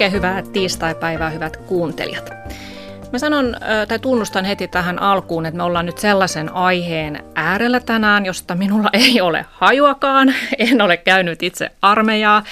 [0.00, 2.30] Oikein hyvää tiistai-päivää, hyvät kuuntelijat.
[3.12, 3.56] Mä sanon
[3.88, 8.90] tai tunnustan heti tähän alkuun, että me ollaan nyt sellaisen aiheen äärellä tänään, josta minulla
[9.06, 10.34] ei ole hajuakaan.
[10.58, 12.44] En ole käynyt itse armeijaa.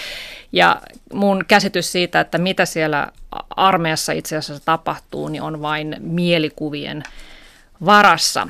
[0.52, 0.80] Ja
[1.12, 3.08] mun käsitys siitä, että mitä siellä
[3.50, 7.03] armeijassa itse asiassa tapahtuu, niin on vain mielikuvien
[7.84, 8.48] varassa.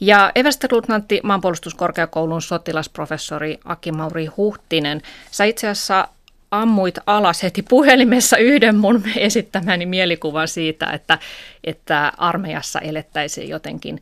[0.00, 6.08] Ja eversteluutnantti maanpuolustuskorkeakoulun sotilasprofessori Aki Mauri Huhtinen, sä itse asiassa
[6.50, 11.18] ammuit alas heti puhelimessa yhden mun esittämäni mielikuvan siitä, että,
[11.64, 14.00] että armeijassa elettäisiin jotenkin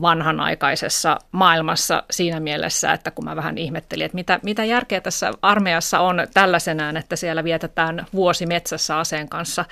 [0.00, 6.00] vanhanaikaisessa maailmassa siinä mielessä, että kun mä vähän ihmettelin, että mitä, mitä järkeä tässä armeijassa
[6.00, 9.64] on tällaisenään, että siellä vietetään vuosi metsässä aseen kanssa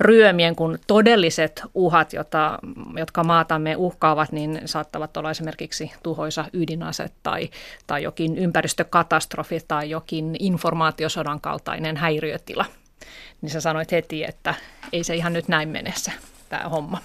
[0.00, 2.58] ryömien, kun todelliset uhat, jota,
[2.96, 7.50] jotka maatamme uhkaavat, niin saattavat olla esimerkiksi tuhoisa ydinase tai,
[7.86, 12.64] tai jokin ympäristökatastrofi tai jokin informaatiosodan kaltainen häiriötila.
[13.42, 14.54] Niin sä sanoit heti, että
[14.92, 16.12] ei se ihan nyt näin menessä
[16.48, 16.98] tämä homma.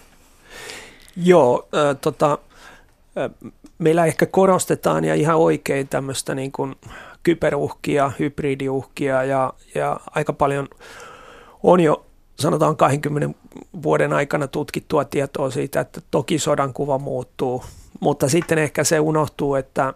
[1.18, 2.38] Joo, äh, tota,
[3.18, 6.76] äh, meillä ehkä korostetaan ja ihan oikein tämmöistä niin kuin
[7.24, 10.68] kyberuhkia, hybridiuhkia ja, ja aika paljon
[11.64, 12.06] on jo
[12.40, 13.40] sanotaan 20
[13.84, 17.64] vuoden aikana tutkittua tietoa siitä, että toki sodan kuva muuttuu,
[18.00, 19.94] mutta sitten ehkä se unohtuu, että,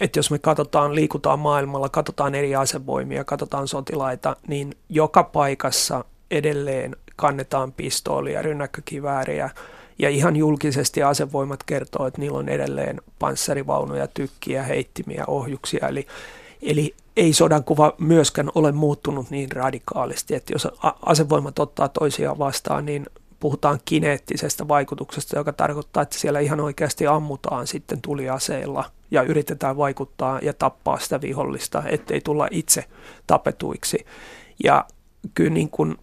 [0.00, 6.96] että jos me katsotaan, liikutaan maailmalla, katsotaan eri asevoimia, katsotaan sotilaita, niin joka paikassa edelleen
[7.16, 9.50] kannetaan pistoolia, rynnäkkökivääriä.
[9.98, 16.06] Ja ihan julkisesti asevoimat kertoo, että niillä on edelleen panssarivaunuja, tykkiä, heittimiä, ohjuksia, eli,
[16.62, 20.68] eli ei sodan kuva myöskään ole muuttunut niin radikaalisti, että jos
[21.02, 23.06] asevoimat ottaa toisiaan vastaan, niin
[23.40, 30.38] puhutaan kineettisestä vaikutuksesta, joka tarkoittaa, että siellä ihan oikeasti ammutaan sitten tuliaseilla ja yritetään vaikuttaa
[30.42, 32.84] ja tappaa sitä vihollista, ettei tulla itse
[33.26, 34.06] tapetuiksi.
[34.64, 34.84] Ja
[35.34, 35.96] kyllä niin kuin,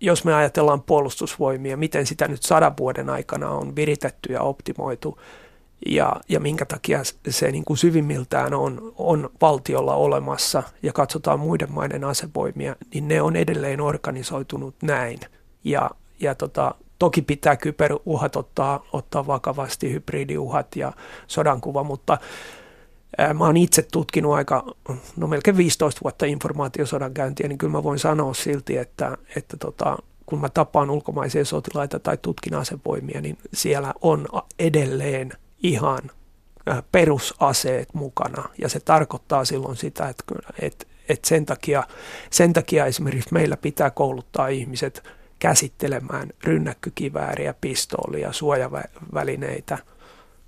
[0.00, 5.18] jos me ajatellaan puolustusvoimia, miten sitä nyt sadan vuoden aikana on viritetty ja optimoitu,
[5.86, 11.72] ja, ja minkä takia se niin kuin syvimmiltään on, on valtiolla olemassa ja katsotaan muiden
[11.72, 15.18] maiden asevoimia, niin ne on edelleen organisoitunut näin.
[15.64, 15.90] Ja,
[16.20, 20.92] ja tota, toki pitää kyberuhat ottaa, ottaa vakavasti, hybridiuhat ja
[21.26, 22.18] sodankuva, mutta
[23.18, 24.64] ää, mä oon itse tutkinut aika,
[25.16, 29.96] no melkein 15 vuotta informaatiosodan käyntiä, niin kyllä mä voin sanoa silti, että, että tota,
[30.26, 34.26] kun mä tapaan ulkomaisia sotilaita tai tutkin asevoimia, niin siellä on
[34.58, 35.32] edelleen
[35.62, 36.10] ihan
[36.68, 38.48] äh, perusaseet mukana.
[38.58, 40.24] Ja se tarkoittaa silloin sitä, että,
[40.58, 41.84] että, että sen, takia,
[42.30, 45.02] sen takia esimerkiksi meillä pitää kouluttaa ihmiset
[45.38, 49.78] käsittelemään rynnäkkökivääriä, pistoolia, suojavälineitä,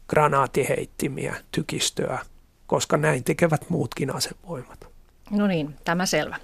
[0.09, 2.19] granaattiheittimiä, tykistöä,
[2.67, 4.92] koska näin tekevät muutkin asevoimat.
[5.33, 6.37] No niin, tämä selvä.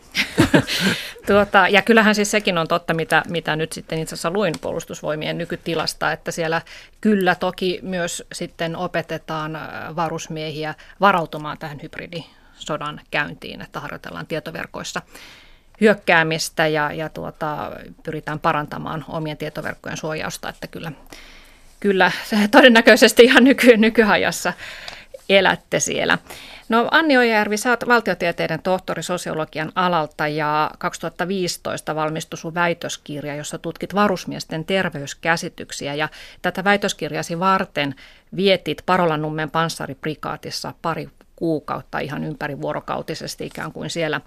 [1.26, 5.38] tuota, ja kyllähän siis sekin on totta, mitä, mitä nyt sitten itse asiassa luin puolustusvoimien
[5.38, 6.62] nykytilasta, että siellä
[7.00, 15.02] kyllä toki myös sitten opetetaan äh, varusmiehiä varautumaan tähän hybridisodan käyntiin, että harjoitellaan tietoverkoissa
[15.80, 17.72] hyökkäämistä ja, ja tuota,
[18.02, 20.92] pyritään parantamaan omien tietoverkkojen suojausta, että kyllä,
[21.80, 22.12] kyllä
[22.50, 24.52] todennäköisesti ihan nyky, nykyajassa
[25.28, 26.18] elätte siellä.
[26.68, 33.58] No Anni Ojärvi, sä oot valtiotieteiden tohtori sosiologian alalta ja 2015 valmistui sun väitöskirja, jossa
[33.58, 35.94] tutkit varusmiesten terveyskäsityksiä.
[35.94, 36.08] Ja
[36.42, 37.94] tätä väitöskirjasi varten
[38.36, 44.20] vietit Parolanummen panssariprikaatissa pari kuukautta ihan ympärivuorokautisesti ikään kuin siellä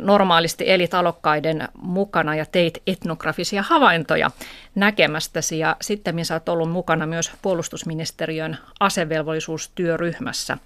[0.00, 4.30] normaalisti eli talokkaiden mukana ja teit etnografisia havaintoja
[4.74, 5.58] näkemästäsi.
[5.58, 10.58] Ja sitten sä oot ollut mukana myös puolustusministeriön asevelvollisuustyöryhmässä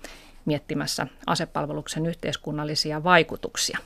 [0.47, 3.79] miettimässä asepalveluksen yhteiskunnallisia vaikutuksia.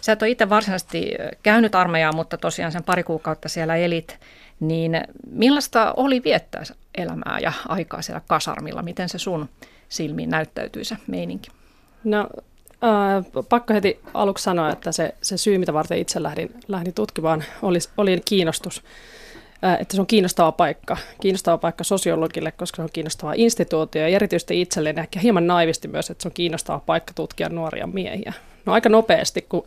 [0.00, 1.10] Sä et ole itse varsinaisesti
[1.42, 4.18] käynyt armeijaa, mutta tosiaan sen pari kuukautta siellä elit,
[4.60, 5.00] niin
[5.30, 6.62] millaista oli viettää
[6.98, 8.82] elämää ja aikaa siellä kasarmilla?
[8.82, 9.48] Miten se sun
[9.88, 11.50] silmiin näyttäytyi se meininki?
[12.04, 12.28] No
[12.84, 17.44] äh, pakko heti aluksi sanoa, että se, se syy, mitä varten itse lähdin, lähdin tutkimaan,
[17.62, 18.82] oli, oli kiinnostus
[19.80, 24.60] että se on kiinnostava paikka, kiinnostava paikka sosiologille, koska se on kiinnostava instituutio ja erityisesti
[24.60, 28.32] itselleen ehkä hieman naivisti myös, että se on kiinnostava paikka tutkia nuoria miehiä.
[28.66, 29.66] No aika nopeasti, kun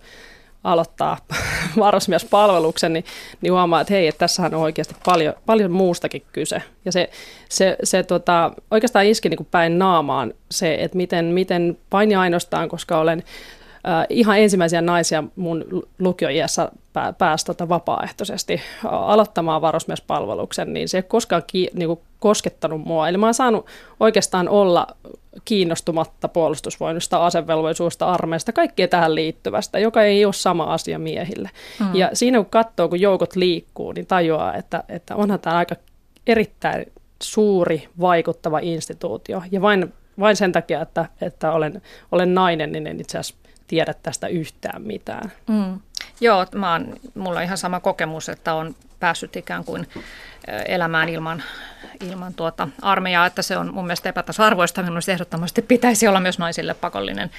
[0.63, 1.17] aloittaa
[1.79, 3.05] varusmiespalveluksen, niin,
[3.41, 6.61] niin huomaa, että hei, että tässähän on oikeasti paljon, paljon muustakin kyse.
[6.85, 7.09] Ja se,
[7.49, 12.21] se, se tota, oikeastaan iski niin kuin päin naamaan se, että miten, miten vain ja
[12.21, 13.23] ainoastaan, koska olen
[14.09, 15.65] ihan ensimmäisiä naisia mun
[15.99, 22.85] lukioiässä pää, pääsi tota vapaaehtoisesti aloittamaan varusmiespalveluksen, niin se ei koskaan ki, niin kuin koskettanut
[22.85, 23.09] mua.
[23.09, 23.65] Eli mä oon saanut
[23.99, 24.87] oikeastaan olla
[25.45, 31.49] kiinnostumatta puolustusvoimista, asevelvollisuudesta, armeista, kaikkea tähän liittyvästä, joka ei ole sama asia miehille.
[31.79, 31.95] Mm.
[31.95, 35.75] Ja siinä kun katsoo, kun joukot liikkuu, niin tajuaa, että, että onhan tämä aika
[36.27, 36.85] erittäin
[37.23, 39.43] suuri, vaikuttava instituutio.
[39.51, 41.81] Ja vain, vain sen takia, että, että olen,
[42.11, 43.40] olen nainen, niin en itse asiassa
[43.71, 45.31] tiedä tästä yhtään mitään.
[45.47, 45.79] Mm.
[46.21, 49.88] Joo, mä oon, mulla on ihan sama kokemus, että on päässyt ikään kuin
[50.65, 51.44] elämään ilman,
[52.09, 54.83] ilman tuota armeijaa, että se on mun mielestä epätasa-arvoista.
[54.83, 57.31] Minusta ehdottomasti pitäisi olla myös naisille pakollinen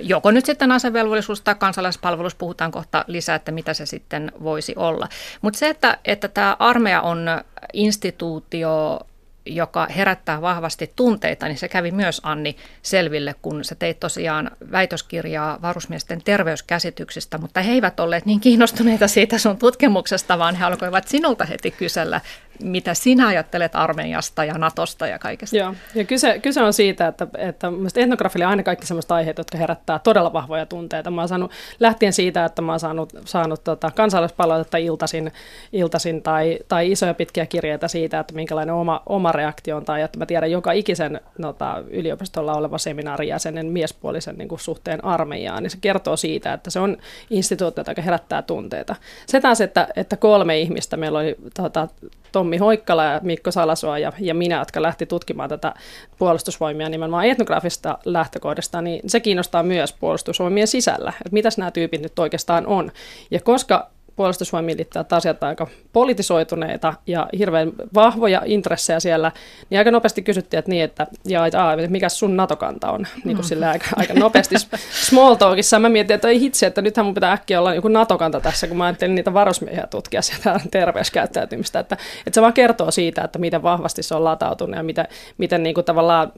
[0.00, 5.08] joko nyt sitten asevelvollisuus tai kansalaispalvelus, puhutaan kohta lisää, että mitä se sitten voisi olla.
[5.42, 7.26] Mutta se, että, että tämä armeija on
[7.72, 9.00] instituutio,
[9.46, 15.62] joka herättää vahvasti tunteita, niin se kävi myös Anni selville, kun sä teit tosiaan väitöskirjaa
[15.62, 21.44] varusmiesten terveyskäsityksistä, mutta he eivät olleet niin kiinnostuneita siitä sun tutkimuksesta, vaan he alkoivat sinulta
[21.44, 22.20] heti kysellä,
[22.62, 25.56] mitä sinä ajattelet armeijasta ja Natosta ja kaikesta.
[25.56, 29.58] Joo, ja kyse, kyse on siitä, että, että etnografilla on aina kaikki sellaiset aiheet, jotka
[29.58, 31.10] herättää todella vahvoja tunteita.
[31.10, 35.32] Mä oon saanut, lähtien siitä, että mä oon saanut, saanut tota, kansalaispalautetta iltasin,
[35.72, 40.18] iltasin tai, tai isoja pitkiä kirjeitä siitä, että minkälainen oma, oma reaktio on, tai että
[40.18, 45.78] mä tiedän joka ikisen nota, yliopistolla oleva seminaarijäsenen miespuolisen niin kuin, suhteen armeijaan, niin se
[45.80, 46.96] kertoo siitä, että se on
[47.30, 48.96] instituutio, joka herättää tunteita.
[49.26, 51.88] Se taas, että, että kolme ihmistä, meillä oli tota,
[52.32, 55.74] Tommi Hoikkala ja Mikko Salasoa ja, ja minä, jotka lähti tutkimaan tätä
[56.18, 62.18] puolustusvoimia nimenomaan etnografista lähtökohdasta, niin se kiinnostaa myös puolustusvoimien sisällä, että mitäs nämä tyypit nyt
[62.18, 62.92] oikeastaan on.
[63.30, 69.32] Ja koska puolustusvoimiin liittyvät asiat aika politisoituneita ja hirveän vahvoja intressejä siellä,
[69.70, 73.36] niin aika nopeasti kysyttiin, että, niin, että, ja, että aa, mikä sun NATO-kanta on, niin
[73.36, 73.68] kuin mm.
[73.68, 74.54] aika, aika nopeasti
[74.90, 75.78] small talkissa.
[75.78, 78.76] Mä mietin, että ei hitsi, että nythän mun pitää äkkiä olla joku NATO-kanta tässä, kun
[78.76, 81.96] mä ajattelin niitä varusmiehiä tutkia sitä terveyskäyttäytymistä, että,
[82.26, 85.06] että se vaan kertoo siitä, että miten vahvasti se on latautunut ja miten,
[85.38, 86.32] miten niin kuin tavallaan,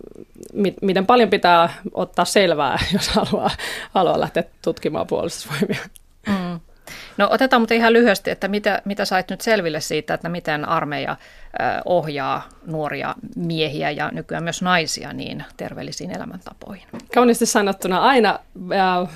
[0.82, 3.50] miten paljon pitää ottaa selvää, jos haluaa,
[3.94, 5.80] haluaa lähteä tutkimaan puolustusvoimia.
[6.26, 6.60] Mm.
[7.18, 11.16] No otetaan mutta ihan lyhyesti, että mitä, mitä sait nyt selville siitä, että miten armeija
[11.84, 16.88] ohjaa nuoria miehiä ja nykyään myös naisia niin terveellisiin elämäntapoihin.
[17.14, 18.38] Kauniisti sanottuna aina
[18.72, 19.08] äh,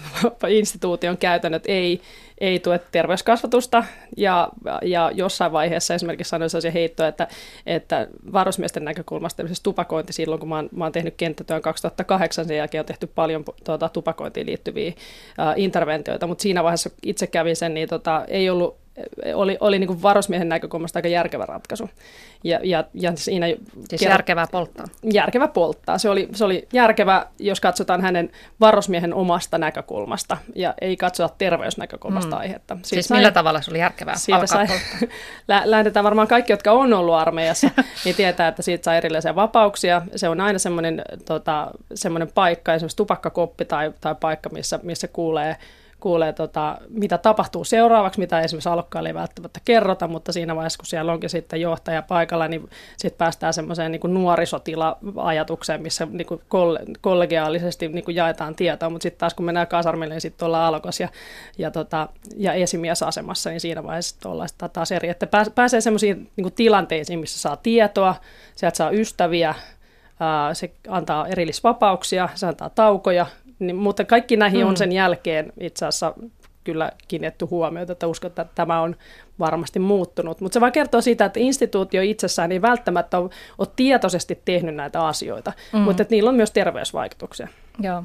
[0.49, 2.02] instituution käytännöt ei,
[2.42, 3.84] ei tue terveyskasvatusta.
[4.16, 4.48] Ja,
[4.82, 7.28] ja jossain vaiheessa esimerkiksi sanoin sellaisia heittoja, että,
[7.66, 12.80] että varusmiesten näkökulmasta tupakointi silloin, kun mä oon, mä oon tehnyt kenttätyön 2008, sen jälkeen
[12.80, 17.88] on tehty paljon tuota, tupakointiin liittyviä äh, interventioita, mutta siinä vaiheessa itse kävin sen, niin
[17.88, 18.81] tota, ei ollut
[19.34, 21.90] oli, oli niin kuin varusmiehen näkökulmasta aika järkevä ratkaisu.
[22.44, 24.86] Ja, ja, ja siinä siis kerro, järkevää polttaa?
[25.12, 25.98] Järkevä polttaa.
[25.98, 28.30] Se oli, se oli järkevä, jos katsotaan hänen
[28.60, 32.40] varusmiehen omasta näkökulmasta ja ei katsota terveysnäkökulmasta mm.
[32.40, 32.74] aihetta.
[32.74, 34.66] Siitä siis sai, millä tavalla se oli järkevää siitä sai,
[35.64, 37.70] Lähdetään varmaan kaikki, jotka on ollut armeijassa,
[38.04, 40.02] niin tietää, että siitä saa erilaisia vapauksia.
[40.16, 45.56] Se on aina semmoinen, tota, semmoinen paikka, esimerkiksi tupakkakoppi tai, tai paikka, missä, missä kuulee
[46.02, 50.87] kuulee, tota, mitä tapahtuu seuraavaksi, mitä esimerkiksi alokkaille ei välttämättä kerrota, mutta siinä vaiheessa, kun
[50.87, 56.40] siellä onkin sitten johtaja paikalla, niin sitten päästään semmoiseen niin nuorisotila-ajatukseen, missä niin kuin
[57.00, 61.00] kollegiaalisesti niin kuin jaetaan tietoa, mutta sitten taas kun mennään kasarmille, niin sitten ollaan alokas
[61.00, 61.08] ja,
[61.58, 67.19] ja, tota, ja esimiesasemassa, niin siinä vaiheessa ollaan taas eri, että pääsee semmoisiin niin tilanteisiin,
[67.19, 68.15] missä saa tietoa,
[68.55, 69.55] sieltä saa ystäviä,
[70.53, 73.26] se antaa erillisvapauksia, se antaa taukoja,
[73.66, 74.69] niin, mutta kaikki näihin mm.
[74.69, 76.14] on sen jälkeen itse asiassa
[76.64, 78.96] kyllä kiinnitetty huomiota, että uskon, että tämä on
[79.38, 80.40] varmasti muuttunut.
[80.40, 85.06] Mutta se vaan kertoo siitä, että instituutio itsessään ei välttämättä ole, ole tietoisesti tehnyt näitä
[85.06, 85.78] asioita, mm.
[85.78, 87.48] mutta että niillä on myös terveysvaikutuksia.
[87.81, 88.02] Joo.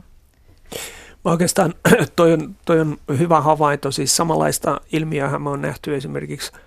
[1.26, 1.74] Mä oikeastaan
[2.16, 6.52] toi on, toi on hyvä havainto, siis samanlaista ilmiöhän me on nähty esimerkiksi–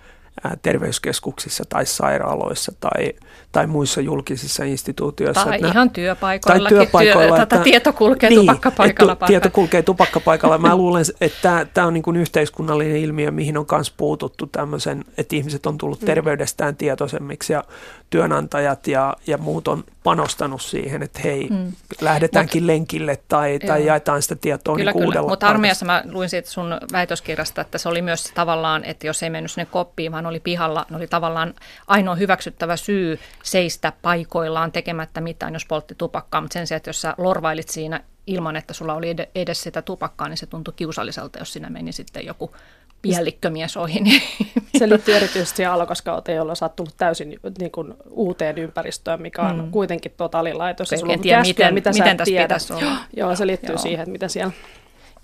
[0.61, 3.13] terveyskeskuksissa tai sairaaloissa tai,
[3.51, 5.45] tai muissa julkisissa instituutioissa.
[5.45, 6.69] Tai ihan työpaikoilla.
[6.69, 7.35] Tai työpaikoilla.
[7.35, 9.13] Työ, että, tieto kulkee niin, tupakkapaikalla.
[9.13, 10.57] Että, tieto kulkee tupakkapaikalla.
[10.57, 15.35] Mä luulen, että tämä on niin kuin yhteiskunnallinen ilmiö, mihin on myös puututtu tämmöisen, että
[15.35, 16.05] ihmiset on tullut mm.
[16.05, 17.63] terveydestään tietoisemmiksi ja
[18.11, 21.71] työnantajat ja, ja muut on panostanut siihen, että hei, mm.
[22.01, 25.21] lähdetäänkin Mut, lenkille tai, tai jaetaan sitä tietoa kyllä, niin kyllä.
[25.21, 29.29] Mutta armeijassa mä luin siitä sun väitöskirjasta, että se oli myös tavallaan, että jos ei
[29.29, 31.53] mennyt sinne koppiin, vaan oli pihalla, ne oli tavallaan
[31.87, 36.41] ainoa hyväksyttävä syy seistä paikoillaan tekemättä mitään, jos poltti tupakkaa.
[36.41, 40.29] Mutta sen sijaan, että jos sä lorvailit siinä ilman, että sulla oli edes sitä tupakkaa,
[40.29, 42.55] niin se tuntui kiusalliselta, jos sinä meni sitten joku
[43.01, 43.99] piellikkömies ohi.
[43.99, 44.21] Niin
[44.77, 49.71] se liittyy erityisesti alokaskauteen, jolla on tullut täysin niin kuin, uuteen ympäristöön, mikä on mm.
[49.71, 50.93] kuitenkin totaalilaitos.
[50.93, 52.47] En tiedä, käskyä, miten, mitä miten tässä tiedät.
[52.47, 52.97] pitäisi olla.
[53.17, 53.81] Joo, se liittyy Joo.
[53.81, 54.51] siihen, että mitä siellä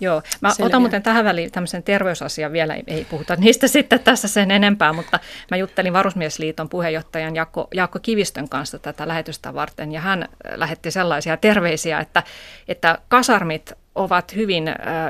[0.00, 0.66] Joo, mä selviä.
[0.66, 5.20] otan muuten tähän väliin tämmöisen terveysasian vielä, ei puhuta niistä sitten tässä sen enempää, mutta
[5.50, 11.36] mä juttelin Varusmiesliiton puheenjohtajan Jaakko, Jaakko Kivistön kanssa tätä lähetystä varten, ja hän lähetti sellaisia
[11.36, 12.22] terveisiä, että,
[12.68, 14.64] että kasarmit ovat hyvin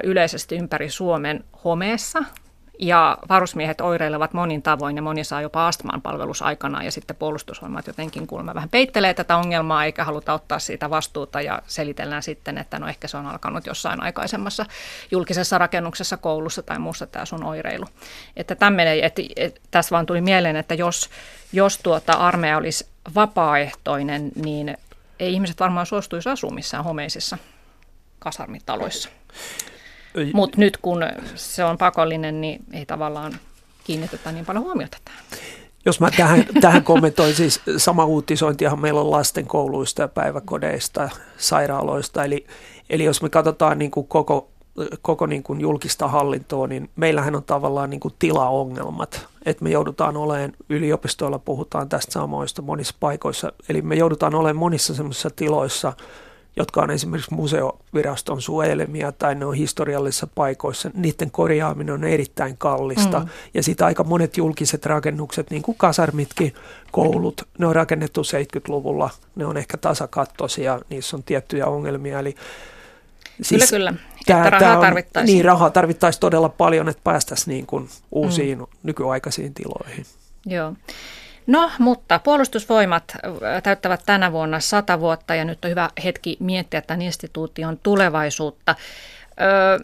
[0.05, 2.25] yleisesti ympäri Suomen homeessa,
[2.79, 8.27] ja varusmiehet oireilevat monin tavoin ja moni saa jopa astmaan palvelusaikana ja sitten puolustusvoimat jotenkin
[8.27, 12.89] kuulemma vähän peittelee tätä ongelmaa eikä haluta ottaa siitä vastuuta ja selitellään sitten, että no
[12.89, 14.67] ehkä se on alkanut jossain aikaisemmassa
[15.11, 17.87] julkisessa rakennuksessa, koulussa tai muussa tämä sun oireilu.
[18.37, 21.11] Että tämmöinen, että, että tässä vaan tuli mieleen, että jos,
[21.53, 24.77] jos tuota armeija olisi vapaaehtoinen, niin
[25.21, 27.39] ei ihmiset varmaan suostuisi asua missään homeisissa
[28.19, 29.09] kasarmitaloissa.
[30.33, 33.33] Mutta nyt kun se on pakollinen, niin ei tavallaan
[33.85, 35.21] kiinnitetä niin paljon huomiota tähän.
[35.85, 42.25] Jos mä tähän, tähän kommentoin, siis sama uutisointihan meillä on lasten kouluista ja päiväkodeista, sairaaloista.
[42.25, 42.47] Eli,
[42.91, 44.51] eli jos me katsotaan niin kuin koko,
[45.03, 49.27] koko niin kuin julkista hallintoa, niin meillähän on tavallaan niin kuin tilaongelmat.
[49.47, 54.95] Että me joudutaan olemaan, yliopistoilla puhutaan tästä samoista monissa paikoissa, eli me joudutaan olemaan monissa
[54.95, 55.93] semmoisissa tiloissa–
[56.59, 63.21] jotka on esimerkiksi museoviraston suojelemia tai ne on historiallisissa paikoissa, niiden korjaaminen on erittäin kallista.
[63.21, 63.29] Mm.
[63.55, 66.55] Ja sitten aika monet julkiset rakennukset, niin kuin kasarmitkin,
[66.93, 72.19] koulut, ne on rakennettu 70-luvulla, ne on ehkä tasakattoisia, niissä on tiettyjä ongelmia.
[72.19, 72.35] Eli
[73.43, 73.95] Siis kyllä,
[74.27, 74.45] kyllä.
[74.45, 75.35] Että rahaa tarvittaisiin.
[75.35, 78.67] Niin, rahaa tarvittaisiin todella paljon, että päästäisiin niin kuin uusiin mm.
[78.83, 80.07] nykyaikaisiin tiloihin.
[80.47, 80.75] Joo.
[81.49, 83.05] No, mutta puolustusvoimat
[83.63, 88.75] täyttävät tänä vuonna sata vuotta ja nyt on hyvä hetki miettiä tämän instituution tulevaisuutta.
[89.41, 89.79] Öö,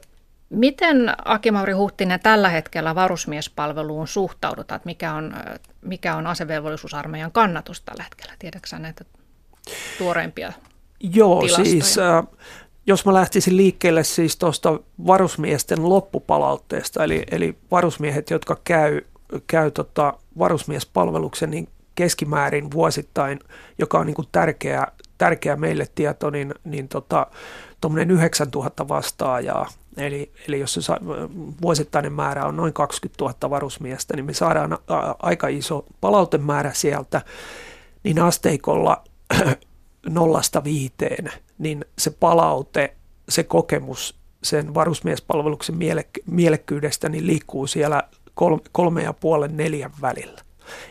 [0.50, 4.80] miten Akimauri Huhtinen tällä hetkellä varusmiespalveluun suhtaudutaan?
[4.84, 5.34] Mikä on,
[5.80, 8.32] mikä on asevelvollisuusarmeijan kannatus tällä hetkellä?
[8.38, 9.04] Tiedätkö näitä
[9.98, 10.52] tuoreimpia
[11.00, 11.70] Joo, tilastoja?
[11.70, 12.24] siis äh,
[12.86, 19.00] jos mä lähtisin liikkeelle siis tuosta varusmiesten loppupalautteesta, eli, eli varusmiehet, jotka käy
[19.46, 23.38] käy tota varusmiespalveluksen niin keskimäärin vuosittain,
[23.78, 24.86] joka on niin kuin tärkeä,
[25.18, 27.26] tärkeä meille tieto, niin, niin tota,
[28.08, 29.68] 9000 vastaajaa.
[29.96, 30.98] Eli, eli jos se sa,
[31.62, 34.78] vuosittainen määrä on noin 20 000 varusmiestä, niin me saadaan a,
[35.18, 37.22] aika iso palautemäärä sieltä,
[38.04, 39.04] niin asteikolla
[40.08, 42.94] nollasta viiteen, niin se palaute,
[43.28, 48.02] se kokemus sen varusmiespalveluksen mielek- mielekkyydestä niin liikkuu siellä
[48.72, 50.40] kolme ja puolen neljän välillä.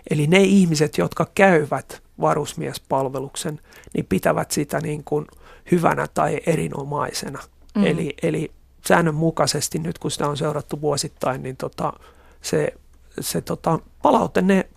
[0.09, 3.59] Eli ne ihmiset, jotka käyvät varusmiespalveluksen,
[3.93, 5.25] niin pitävät sitä niin kuin
[5.71, 7.39] hyvänä tai erinomaisena.
[7.75, 7.85] Mm.
[7.85, 8.51] Eli, eli
[8.87, 11.93] säännönmukaisesti nyt, kun sitä on seurattu vuosittain, niin tota,
[12.41, 12.73] se,
[13.19, 14.69] se tota, palaute, ne,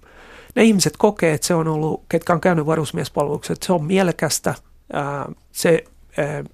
[0.54, 4.54] ne ihmiset kokee, että se on ollut, ketkä on käynyt varusmiespalveluksen, että se on mielekästä,
[4.92, 5.84] ää, se
[6.18, 6.44] ää,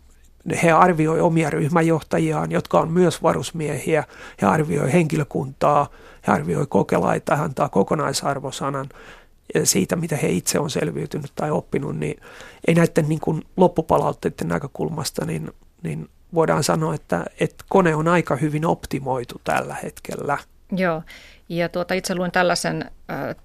[0.62, 4.04] he arvioi omia ryhmäjohtajiaan, jotka on myös varusmiehiä.
[4.42, 5.88] He arvioi henkilökuntaa,
[6.26, 8.88] he arvioi kokelaita, hän antaa kokonaisarvosanan
[9.64, 12.20] siitä, mitä he itse on selviytynyt tai oppinut, niin
[12.66, 15.50] ei näiden niin kuin loppupalautteiden näkökulmasta, niin,
[15.82, 20.38] niin voidaan sanoa, että, että kone on aika hyvin optimoitu tällä hetkellä.
[20.76, 21.02] Joo,
[21.49, 22.90] ja tuota, itse luin tällaisen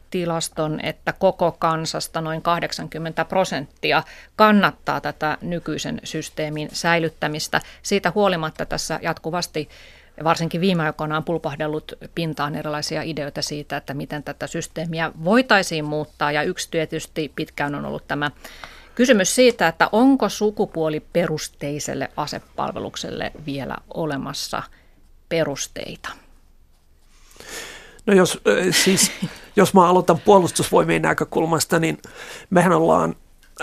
[0.09, 4.03] tilaston, että koko kansasta noin 80 prosenttia
[4.35, 7.61] kannattaa tätä nykyisen systeemin säilyttämistä.
[7.81, 9.69] Siitä huolimatta tässä jatkuvasti
[10.23, 16.31] varsinkin viime aikoina on pulpahdellut pintaan erilaisia ideoita siitä, että miten tätä systeemiä voitaisiin muuttaa.
[16.31, 18.31] Ja yksi tietysti pitkään on ollut tämä
[18.95, 24.63] kysymys siitä, että onko sukupuoliperusteiselle asepalvelukselle vielä olemassa
[25.29, 26.26] perusteita.
[28.07, 29.11] No jos, siis,
[29.55, 31.97] jos mä aloitan puolustusvoimien näkökulmasta, niin
[32.49, 33.15] mehän ollaan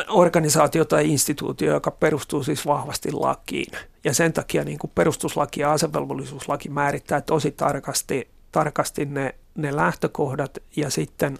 [0.08, 3.72] organisaatio tai instituutio, joka perustuu siis vahvasti lakiin.
[4.04, 10.58] Ja sen takia niin kuin perustuslaki ja asevelvollisuuslaki määrittää tosi tarkasti, tarkasti ne, ne lähtökohdat
[10.76, 11.38] ja sitten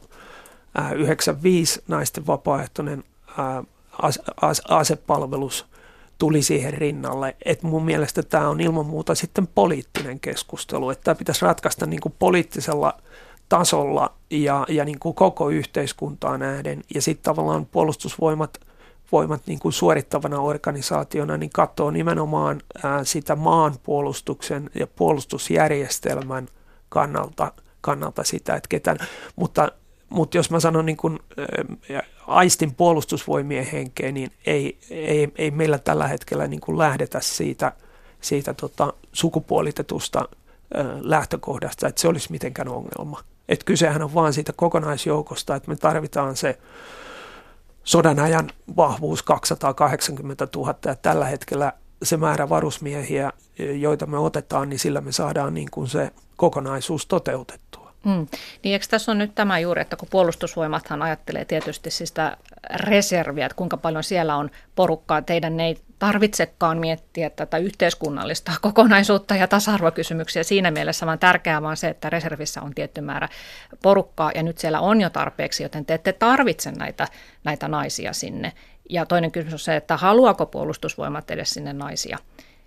[0.75, 3.05] ää, 95 naisten vapaaehtoinen
[3.39, 3.65] ää,
[4.03, 5.67] as, as, asepalvelus
[6.19, 7.37] tuli siihen rinnalle.
[7.45, 12.01] Et mun mielestä tämä on ilman muuta sitten poliittinen keskustelu, että tämä pitäisi ratkaista niin
[12.01, 12.99] kuin poliittisella
[13.49, 16.83] tasolla ja, ja niin kuin koko yhteiskuntaa nähden.
[16.95, 18.61] Ja sitten tavallaan puolustusvoimat
[19.13, 26.49] voimat niin kuin suorittavana organisaationa niin katsoo nimenomaan ää, sitä maanpuolustuksen ja puolustusjärjestelmän
[26.89, 28.99] kannalta, kannalta sitä, että ketään,
[29.37, 29.73] mutta
[30.15, 31.21] mutta jos mä sanon niin kun,
[31.97, 37.73] ä, aistin puolustusvoimien henkeen, niin ei, ei, ei meillä tällä hetkellä niin kun lähdetä siitä,
[38.21, 43.21] siitä tota, sukupuolitetusta ä, lähtökohdasta, että se olisi mitenkään ongelma.
[43.49, 46.59] Et kysehän on vaan siitä kokonaisjoukosta, että me tarvitaan se
[47.85, 54.79] sodan ajan vahvuus 280 000 ja tällä hetkellä se määrä varusmiehiä, joita me otetaan, niin
[54.79, 57.84] sillä me saadaan niin kuin se kokonaisuus toteutettua.
[58.05, 58.27] Mm.
[58.63, 62.37] Niin eikö tässä on nyt tämä juuri, että kun puolustusvoimathan ajattelee tietysti sitä
[62.75, 69.49] reserviä, että kuinka paljon siellä on porukkaa, teidän ei tarvitsekaan miettiä tätä yhteiskunnallista kokonaisuutta ja
[69.49, 73.29] tasa-arvokysymyksiä siinä mielessä, vaan tärkeää vaan se, että reservissä on tietty määrä
[73.83, 77.09] porukkaa ja nyt siellä on jo tarpeeksi, joten te ette tarvitse näitä,
[77.45, 78.53] näitä naisia sinne.
[78.91, 82.19] Ja toinen kysymys on se, että haluaako puolustusvoimat edes sinne naisia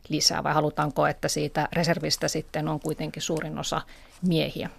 [0.09, 3.81] lisää vai halutaanko, että siitä reservistä sitten on kuitenkin suurin osa
[4.27, 4.69] miehiä?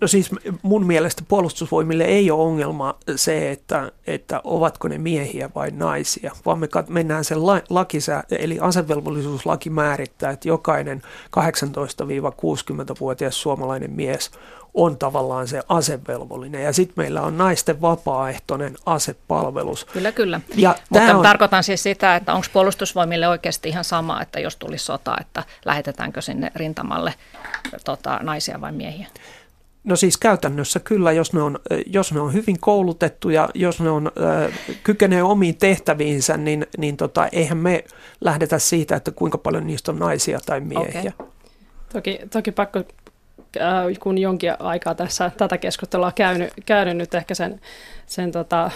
[0.00, 0.30] No siis
[0.62, 6.58] mun mielestä puolustusvoimille ei ole ongelma se, että, että ovatko ne miehiä vai naisia, vaan
[6.58, 11.02] me mennään sen lakisä, eli asevelvollisuuslaki määrittää, että jokainen
[11.36, 14.30] 18-60-vuotias suomalainen mies
[14.74, 16.62] on tavallaan se asevelvollinen.
[16.62, 19.84] Ja sitten meillä on naisten vapaaehtoinen asepalvelus.
[19.84, 20.40] Kyllä, kyllä.
[20.56, 21.22] Ja Mutta on...
[21.22, 26.22] tarkoitan siis sitä, että onko puolustusvoimille oikeasti ihan sama, että jos tulisi sota, että lähetetäänkö
[26.22, 27.14] sinne rintamalle
[27.84, 29.06] tota, naisia vai miehiä?
[29.84, 34.12] No siis käytännössä kyllä, jos ne on, jos ne on hyvin koulutettuja, jos ne on,
[34.46, 37.84] äh, kykenee omiin tehtäviinsä, niin, niin tota, eihän me
[38.20, 41.12] lähdetä siitä, että kuinka paljon niistä on naisia tai miehiä.
[41.18, 41.26] Okay.
[41.92, 42.82] Toki, toki pakko,
[44.02, 47.60] kun jonkin aikaa tässä tätä keskustelua käynyt, käynyt nyt ehkä sen,
[48.06, 48.70] sen tota,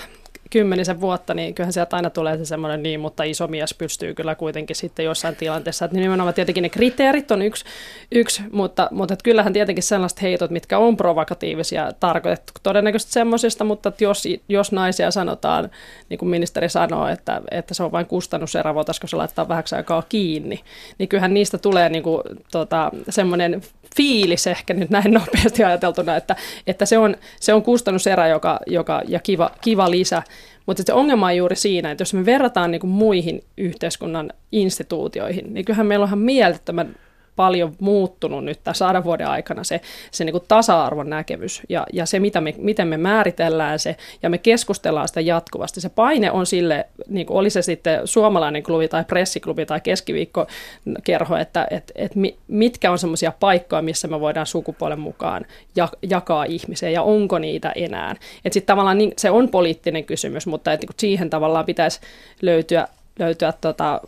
[0.51, 4.35] kymmenisen vuotta, niin kyllähän sieltä aina tulee se semmoinen niin, mutta iso mies pystyy kyllä
[4.35, 5.85] kuitenkin sitten jossain tilanteessa.
[5.85, 7.65] Että nimenomaan tietenkin ne kriteerit on yksi,
[8.13, 13.89] yksi mutta, mutta että kyllähän tietenkin sellaiset heitot, mitkä on provokatiivisia, tarkoitettu todennäköisesti semmoisista, mutta
[13.89, 15.71] että jos, jos naisia sanotaan,
[16.09, 20.03] niin kuin ministeri sanoo, että, että se on vain kustannuserä, voitaisiko se laittaa vähäksi aikaa
[20.09, 20.61] kiinni,
[20.99, 23.63] niin kyllähän niistä tulee niin kuin, tota, semmoinen
[23.97, 26.37] fiilis ehkä nyt näin nopeasti ajateltuna, että,
[26.67, 30.23] että se, on, se on kustannuserä joka, joka, ja kiva, kiva lisä.
[30.69, 35.55] Mutta se ongelma on juuri siinä, että jos me verrataan niin kuin muihin yhteiskunnan instituutioihin,
[35.55, 36.97] niin kyllähän meillä onhan mielettömän
[37.39, 39.81] paljon muuttunut nyt tässä sadan vuoden aikana se,
[40.11, 44.31] se niin kuin tasa-arvon näkemys ja, ja se, mitä me, miten me määritellään se ja
[44.31, 45.81] me keskustellaan sitä jatkuvasti.
[45.81, 51.37] Se paine on sille, niin kuin oli se sitten suomalainen klubi tai pressiklubi tai keskiviikkokerho,
[51.37, 52.13] että et, et
[52.49, 55.47] mitkä on semmoisia paikkoja, missä me voidaan sukupuolen mukaan
[55.77, 58.11] ja, jakaa ihmisiä ja onko niitä enää.
[58.45, 62.01] Että sitten tavallaan niin, se on poliittinen kysymys, mutta et, niin siihen tavallaan pitäisi
[62.43, 64.01] löytyä löytyä tota,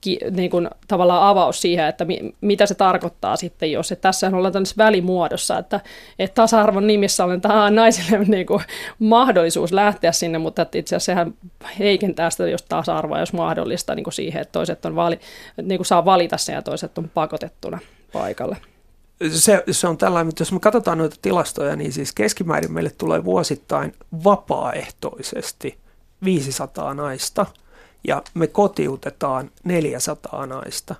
[0.00, 4.30] ki, niin kuin, tavallaan avaus siihen, että mi, mitä se tarkoittaa sitten, jos että tässä
[4.32, 5.80] ollaan tämmöisessä välimuodossa, että,
[6.18, 8.62] että tasa-arvon nimissä on tähän naisille niin kuin,
[8.98, 11.34] mahdollisuus lähteä sinne, mutta että itse asiassa sehän
[11.78, 15.20] heikentää sitä jos tasa-arvoa, jos mahdollista niin kuin siihen, että toiset on vali,
[15.62, 17.78] niin kuin saa valita sen ja toiset on pakotettuna
[18.12, 18.56] paikalle.
[19.32, 23.24] Se, se on tällainen, mutta jos me katsotaan noita tilastoja, niin siis keskimäärin meille tulee
[23.24, 23.92] vuosittain
[24.24, 25.78] vapaaehtoisesti
[26.24, 27.46] 500 naista–
[28.04, 30.94] ja me kotiutetaan 400 naista.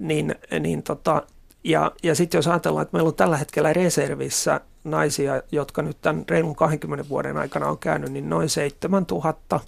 [0.00, 1.22] Niin, niin tota,
[1.64, 6.24] ja, ja sitten jos ajatellaan, että meillä on tällä hetkellä reservissä naisia, jotka nyt tämän
[6.28, 9.60] reilun 20 vuoden aikana on käynyt, niin noin 7000.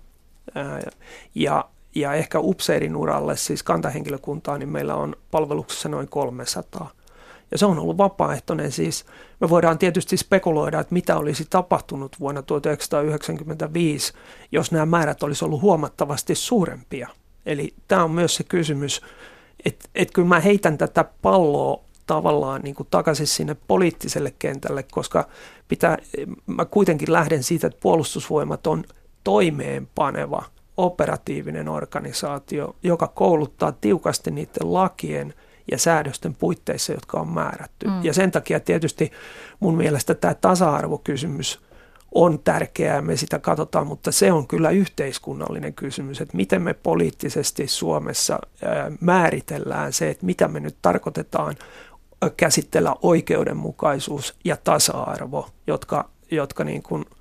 [1.35, 6.91] Ja, ja ehkä upseerin uralle, siis kantahenkilökuntaa, niin meillä on palveluksessa noin 300.
[7.51, 9.05] Ja se on ollut vapaaehtoinen siis.
[9.41, 14.13] Me voidaan tietysti spekuloida, että mitä olisi tapahtunut vuonna 1995,
[14.53, 17.09] jos nämä määrät olisi ollut huomattavasti suurempia.
[17.47, 19.01] Eli tämä on myös se kysymys,
[19.65, 25.29] että, että kyllä mä heitän tätä palloa tavallaan niin kuin takaisin sinne poliittiselle kentälle, koska
[25.69, 25.99] pitää,
[26.47, 28.85] mä kuitenkin lähden siitä, että puolustusvoimat on
[29.25, 30.45] toimeenpaneva
[30.77, 35.35] operatiivinen organisaatio, joka kouluttaa tiukasti niiden lakien–
[35.71, 37.87] ja säädösten puitteissa, jotka on määrätty.
[37.87, 38.05] Mm.
[38.05, 39.13] Ja sen takia tietysti
[39.61, 41.61] mun mielestä tämä tasa-arvokysymys
[42.15, 47.67] on tärkeää, me sitä katsotaan, mutta se on kyllä yhteiskunnallinen kysymys, että miten me poliittisesti
[47.67, 48.39] Suomessa
[49.01, 51.55] määritellään se, että mitä me nyt tarkoitetaan
[52.37, 57.05] käsitellä oikeudenmukaisuus ja tasa-arvo, jotka, jotka niin kuin–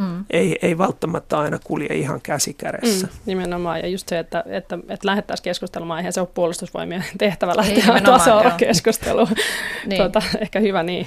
[0.00, 0.24] mm.
[0.30, 3.06] ei, ei välttämättä aina kulje ihan käsi kädessä.
[3.06, 7.56] Mm, nimenomaan, ja just se, että, että, että lähdettäisiin keskustelemaan, eihän se ole puolustusvoimien tehtävä
[7.56, 9.28] lähteä tasa-arvokeskusteluun.
[9.86, 9.98] niin.
[9.98, 11.06] tuota, ehkä hyvä niin.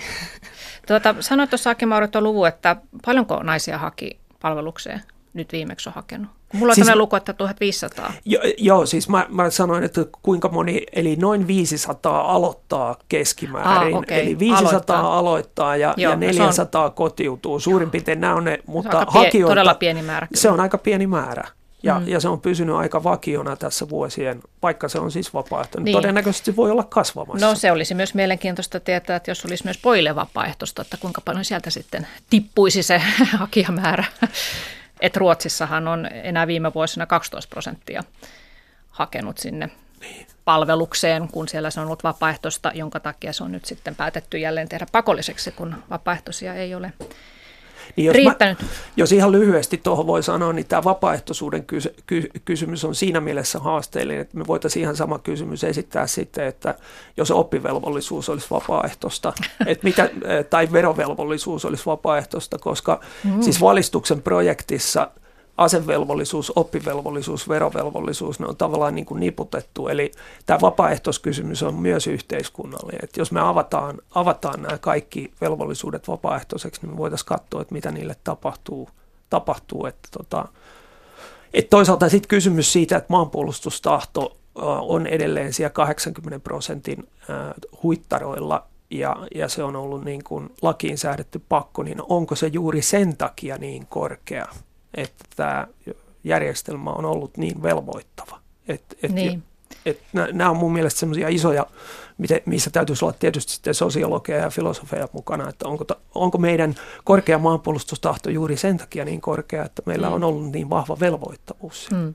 [0.88, 1.86] Tuota, sanoit tuossa Aki
[2.22, 2.76] luvun, että
[3.06, 5.02] paljonko naisia haki palvelukseen
[5.34, 6.32] nyt viimeksi on hakenut?
[6.54, 8.14] Mulla on siis, tämmöinen luku, että 1500.
[8.26, 13.96] Jo, joo, siis mä, mä sanoin, että kuinka moni, eli noin 500 aloittaa keskimäärin.
[13.96, 14.20] Ah, okay.
[14.20, 17.60] Eli 500 aloittaa, aloittaa ja, joo, ja 400 on, kotiutuu.
[17.60, 20.28] Suurin piirtein nämä on ne, mutta on hakijoita, todella pieni määrä.
[20.28, 20.42] Kyllä.
[20.42, 21.48] Se on aika pieni määrä.
[21.84, 22.08] Ja, mm.
[22.08, 25.86] ja se on pysynyt aika vakiona tässä vuosien, vaikka se on siis vapaaehtoinen.
[25.86, 25.96] Niin.
[25.96, 27.48] Todennäköisesti voi olla kasvamassa.
[27.48, 31.46] No se olisi myös mielenkiintoista tietää, että jos olisi myös poille vapaaehtoista, että kuinka paljon
[31.46, 33.02] sieltä sitten tippuisi se
[33.40, 34.04] hakijamäärä.
[35.04, 38.04] Että Ruotsissahan on enää viime vuosina 12 prosenttia
[38.90, 40.28] hakenut sinne niin.
[40.46, 44.70] palvelukseen, kun siellä se on ollut vapaaehtoista, jonka takia se on nyt sitten päätetty jälleen
[44.70, 46.94] tehdä pakolliseksi, kun vapaaehtoisia ei ole
[47.96, 48.62] niin jos riittänyt.
[48.62, 48.68] Mä,
[48.98, 53.60] jos ihan lyhyesti tuohon voi sanoa, niin tämä vapaaehtoisuuden kysy, ky, kysymys on siinä mielessä
[53.60, 56.76] haasteellinen, että me voitaisiin ihan sama kysymys esittää sitten, että
[57.18, 59.34] jos oppivelvollisuus olisi vapaaehtoista,
[59.66, 60.10] että mitä,
[60.50, 63.42] tai verovelvollisuus olisi vapaaehtoista, koska mm.
[63.42, 65.08] siis valistuksen projektissa–
[65.58, 69.88] asevelvollisuus, oppivelvollisuus, verovelvollisuus, ne on tavallaan niin kuin niputettu.
[69.88, 70.12] Eli
[70.46, 73.00] tämä vapaaehtoiskysymys on myös yhteiskunnallinen.
[73.04, 77.92] Että jos me avataan, avataan nämä kaikki velvollisuudet vapaaehtoiseksi, niin me voitaisiin katsoa, että mitä
[77.92, 78.90] niille tapahtuu.
[79.30, 79.86] tapahtuu.
[79.86, 80.48] Että tota,
[81.54, 84.38] et toisaalta sitten kysymys siitä, että maanpuolustustahto
[84.82, 87.10] on edelleen siellä 80 prosentin
[87.84, 92.82] huittaroilla ja, ja se on ollut niin kuin lakiin säädetty pakko, niin onko se juuri
[92.82, 94.46] sen takia niin korkea?
[94.94, 95.68] Että tämä
[96.24, 98.40] järjestelmä on ollut niin velvoittava.
[98.68, 99.44] Et, et, niin.
[99.86, 100.00] et,
[100.32, 101.68] nämä on mun mielestä semmoisia isoja,
[102.46, 108.30] missä täytyisi olla tietysti sitten sosiologia ja filosofeja mukana, että onko, onko meidän korkea maanpuolustustahto
[108.30, 110.14] juuri sen takia niin korkea, että meillä mm.
[110.14, 111.90] on ollut niin vahva velvoittavuus.
[111.92, 112.14] Mm.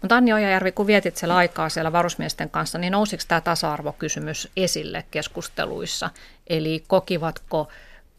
[0.00, 5.04] Mutta Anni Ojajärvi, kun vietit siellä aikaa siellä varusmiesten kanssa, niin nousiko tämä tasa-arvokysymys esille
[5.10, 6.10] keskusteluissa?
[6.46, 7.68] Eli kokivatko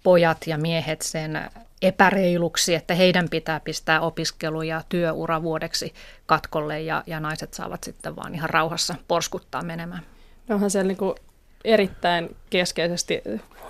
[0.03, 1.49] pojat ja miehet sen
[1.81, 5.93] epäreiluksi, että heidän pitää pistää opiskelu ja työura vuodeksi
[6.25, 10.03] katkolle ja, ja naiset saavat sitten vaan ihan rauhassa porskuttaa menemään.
[10.47, 11.15] No onhan siellä niin
[11.65, 13.21] erittäin keskeisesti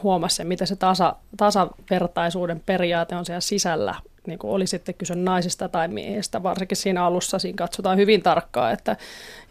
[0.04, 3.96] huomasi se, mitä se tasa, tasavertaisuuden periaate on siellä sisällä
[4.28, 8.74] niin kuin oli sitten kyse naisista tai miehistä, varsinkin siinä alussa siinä katsotaan hyvin tarkkaan,
[8.74, 8.98] että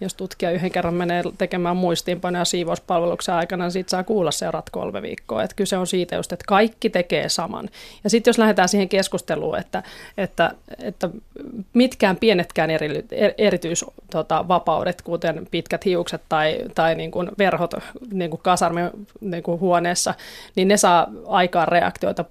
[0.01, 5.03] jos tutkija yhden kerran menee tekemään muistiinpanoja siivouspalveluksen aikana, niin siitä saa kuulla seuraat kolme
[5.03, 5.43] viikkoa.
[5.43, 7.69] Että kyse on siitä just, että kaikki tekee saman.
[8.05, 9.83] Ja sitten jos lähdetään siihen keskusteluun, että,
[10.19, 11.11] että, että
[11.75, 13.05] mitkään pienetkään eri,
[13.39, 17.75] erityisvapaudet, tota, kuten pitkät hiukset tai, tai niin kuin verhot
[18.13, 20.15] niin kuin kasarmin niin kuin huoneessa,
[20.57, 22.25] niin ne saa aikaan reaktioita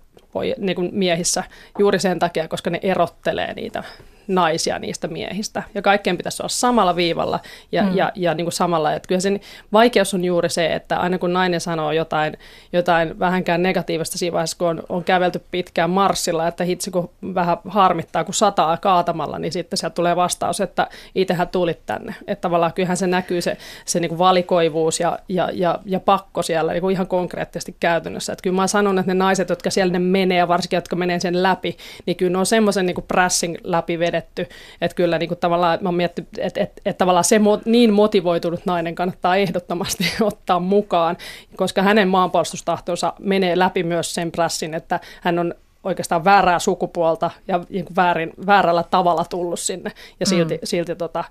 [0.58, 1.44] niin kuin miehissä
[1.80, 3.84] juuri sen takia, koska ne erottelee niitä
[4.30, 5.64] naisia niistä miehistä.
[5.76, 7.40] Ja kaikkien pitäisi olla samalla viivalla
[7.72, 7.96] ja, mm.
[7.96, 8.94] ja, ja niin kuin samalla.
[8.94, 9.40] Että kyllä sen
[9.74, 12.38] vaikeus on juuri se, että aina kun nainen sanoo jotain,
[12.74, 17.58] jotain vähänkään negatiivista siinä vaiheessa, kun on, on kävelty pitkään marssilla, että hitsi kun vähän
[17.68, 22.16] harmittaa, kun sataa kaatamalla, niin sitten sieltä tulee vastaus, että itsehän tulit tänne.
[22.28, 26.42] Että tavallaan kyllähän se näkyy se, se niin kuin valikoivuus ja, ja, ja, ja pakko
[26.42, 28.34] siellä niin kuin ihan konkreettisesti käytännössä.
[28.34, 31.20] Että kyllä mä sanon, että ne naiset, jotka siellä ne menee ja varsinkin jotka menee
[31.20, 34.56] sen läpi, niin kyllä ne on semmoisen niin pressing läpi vedet vedetty.
[34.82, 38.66] Että kyllä niin kuin tavallaan mä miettinyt, että, että, että tavallaan se mo, niin motivoitunut
[38.66, 41.18] nainen kannattaa ehdottomasti ottaa mukaan,
[41.56, 45.54] koska hänen maanpuolustustahtonsa menee läpi myös sen pressin, että hän on
[45.84, 50.60] oikeastaan väärää sukupuolta ja niin kuin väärin, väärällä tavalla tullut sinne ja silti, mm.
[50.64, 51.24] silti tota,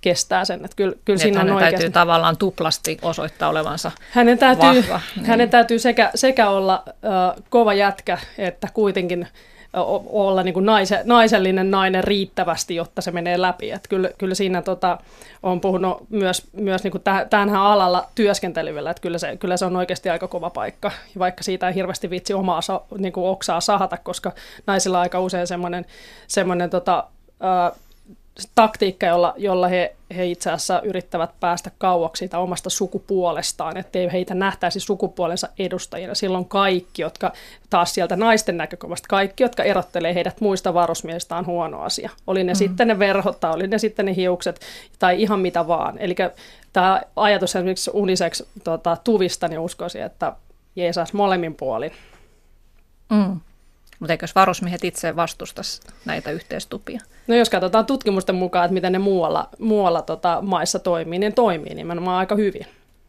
[0.00, 0.64] kestää sen.
[0.64, 1.76] Että kyllä, kyllä siinä on oikeasti...
[1.76, 5.00] täytyy tavallaan tuplasti osoittaa olevansa hänen täytyy, vahva.
[5.16, 5.26] Niin.
[5.26, 9.28] Hänen täytyy sekä, sekä olla uh, kova jätkä, että kuitenkin
[10.06, 13.70] olla niin kuin naise, naisellinen nainen riittävästi, jotta se menee läpi.
[13.70, 14.98] Että kyllä, kyllä siinä tota,
[15.42, 19.76] on puhunut myös, myös niin kuin tähän alalla työskentelyllä, että kyllä se, kyllä se on
[19.76, 22.60] oikeasti aika kova paikka, vaikka siitä ei hirveästi vitsi omaa
[22.98, 24.32] niin kuin oksaa sahata, koska
[24.66, 25.86] naisilla on aika usein semmoinen,
[26.28, 27.04] semmoinen tota,
[28.54, 34.34] taktiikka, jolla, jolla he, he itse asiassa yrittävät päästä kauaksi siitä omasta sukupuolestaan, ettei heitä
[34.34, 36.14] nähtäisi sukupuolensa edustajina.
[36.14, 37.32] Silloin kaikki, jotka
[37.70, 42.10] taas sieltä naisten näkökulmasta, kaikki, jotka erottelee heidät muista varusmiehistä on huono asia.
[42.26, 42.56] Oli ne mm.
[42.56, 44.60] sitten ne verhot tai oli ne sitten ne hiukset
[44.98, 45.98] tai ihan mitä vaan.
[45.98, 46.14] Eli
[46.72, 50.32] tämä ajatus esimerkiksi uniseksi tota, tuvista, niin uskoisin, että
[50.76, 51.92] Jeesus molemmin puolin.
[53.10, 53.40] Mm.
[54.00, 57.00] Mutta eikös varusmiehet itse vastustaisi näitä yhteistupia?
[57.26, 61.74] No jos katsotaan tutkimusten mukaan, että miten ne muualla, muualla tota, maissa toimii, niin toimii
[61.74, 62.66] nimenomaan aika hyvin.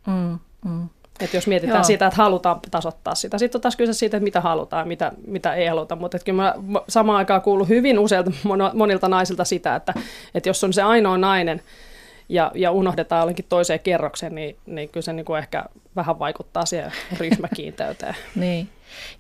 [0.07, 0.89] Mm, mm.
[1.19, 1.83] Et jos mietitään Joo.
[1.83, 3.37] sitä, että halutaan tasoittaa sitä.
[3.37, 5.95] Sitten on taas kyse siitä, että mitä halutaan ja mitä, mitä ei haluta.
[5.95, 6.53] Mutta kyllä mä
[6.87, 8.31] samaan aikaan kuullut hyvin useilta
[8.73, 9.93] monilta naisilta sitä, että,
[10.35, 11.61] että jos on se ainoa nainen
[12.29, 16.65] ja, ja unohdetaan jollekin toiseen kerrokseen, niin, niin kyllä se niin kuin ehkä vähän vaikuttaa
[16.65, 18.15] siihen ryhmäkiinteyteen.
[18.35, 18.69] niin.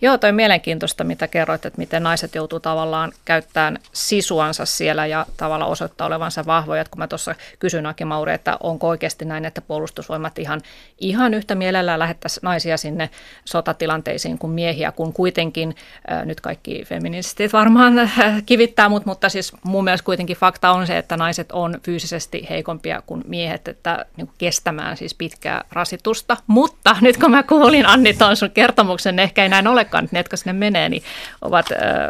[0.01, 5.71] Joo, toi mielenkiintoista, mitä kerroit, että miten naiset joutuu tavallaan käyttämään sisuansa siellä ja tavallaan
[5.71, 6.81] osoittaa olevansa vahvoja.
[6.81, 10.61] Että kun mä tuossa kysyin Aki Mauri, että onko oikeasti näin, että puolustusvoimat ihan,
[10.99, 13.09] ihan yhtä mielellään lähettäisiin naisia sinne
[13.45, 15.75] sotatilanteisiin kuin miehiä, kun kuitenkin
[16.11, 18.11] äh, nyt kaikki feministit varmaan äh,
[18.45, 23.01] kivittää mut, mutta siis mun mielestä kuitenkin fakta on se, että naiset on fyysisesti heikompia
[23.05, 26.37] kuin miehet, että niin kestämään siis pitkää rasitusta.
[26.47, 30.19] Mutta nyt kun mä kuulin Anni tuon sun kertomuksen, ehkä ei näin olekaan, että ne,
[30.19, 31.03] jotka sinne menee, niin
[31.41, 31.65] ovat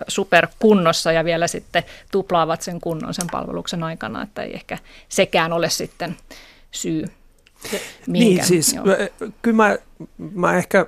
[0.08, 4.78] superkunnossa ja vielä sitten tuplaavat sen kunnon sen palveluksen aikana, että ei ehkä
[5.10, 6.18] sekään ole sitten
[6.72, 7.06] syy
[7.72, 7.82] Minkä?
[8.08, 8.86] Niin siis, Joo.
[9.42, 9.78] kyllä mä,
[10.34, 10.86] mä ehkä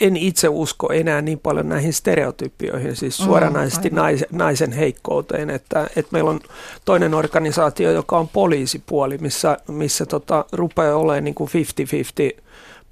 [0.00, 5.50] en itse usko enää niin paljon näihin stereotypioihin, siis mm, suoranaisesti mm, naisen, naisen heikkouteen,
[5.50, 6.40] että, että meillä on
[6.84, 11.50] toinen organisaatio, joka on poliisipuoli, missä, missä tota, rupeaa olemaan niin kuin
[12.36, 12.40] 50-50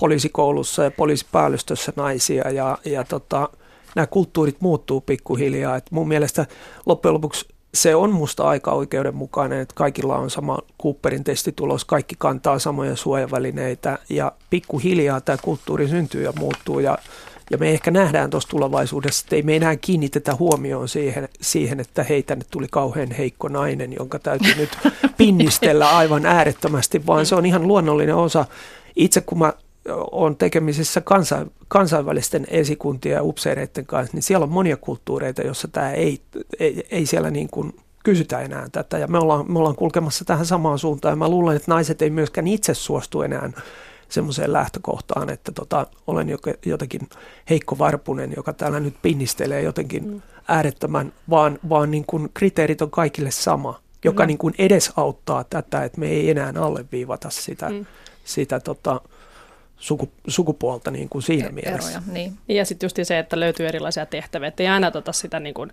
[0.01, 3.49] poliisikoulussa ja poliisipäällistössä naisia ja, ja tota,
[3.95, 5.77] nämä kulttuurit muuttuu pikkuhiljaa.
[5.77, 6.47] Et mun mielestä
[6.87, 12.59] loppujen lopuksi se on musta aika oikeudenmukainen, että kaikilla on sama Cooperin testitulos, kaikki kantaa
[12.59, 16.99] samoja suojavälineitä ja pikkuhiljaa tämä kulttuuri syntyy ja muuttuu ja,
[17.51, 22.03] ja me ehkä nähdään tuossa tulevaisuudessa, että ei me enää kiinnitetä huomioon siihen, siihen, että
[22.03, 24.71] hei tänne tuli kauhean heikko nainen, jonka täytyy nyt
[25.19, 28.45] pinnistellä aivan äärettömästi, vaan se on ihan luonnollinen osa.
[28.97, 29.53] Itse kun mä
[30.13, 35.93] on tekemisissä kansain, kansainvälisten esikuntien ja upseereiden kanssa, niin siellä on monia kulttuureita, joissa tämä
[35.93, 36.21] ei,
[36.61, 38.99] ei, ei siellä niin kuin kysytä enää tätä.
[38.99, 41.13] Ja me ollaan, me ollaan kulkemassa tähän samaan suuntaan.
[41.13, 43.51] Ja mä luulen, että naiset ei myöskään itse suostu enää
[44.09, 46.29] semmoiseen lähtökohtaan, että tota, olen
[46.67, 47.01] jotenkin
[47.51, 50.23] heikko varpunen, joka täällä nyt pinnistelee jotenkin mm.
[50.49, 54.27] äärettömän, vaan, vaan niin kuin kriteerit on kaikille sama, joka mm.
[54.27, 57.87] niin kuin edesauttaa tätä, että me ei enää alleviivata sitä, mm.
[58.25, 59.01] sitä tota,
[59.79, 61.91] suku, sukupuolta niin kuin siinä e- mielessä.
[61.91, 62.39] Eroja, niin.
[62.49, 65.73] Ja sitten just se, että löytyy erilaisia tehtäviä, että ei aina tota sitä niin kuin,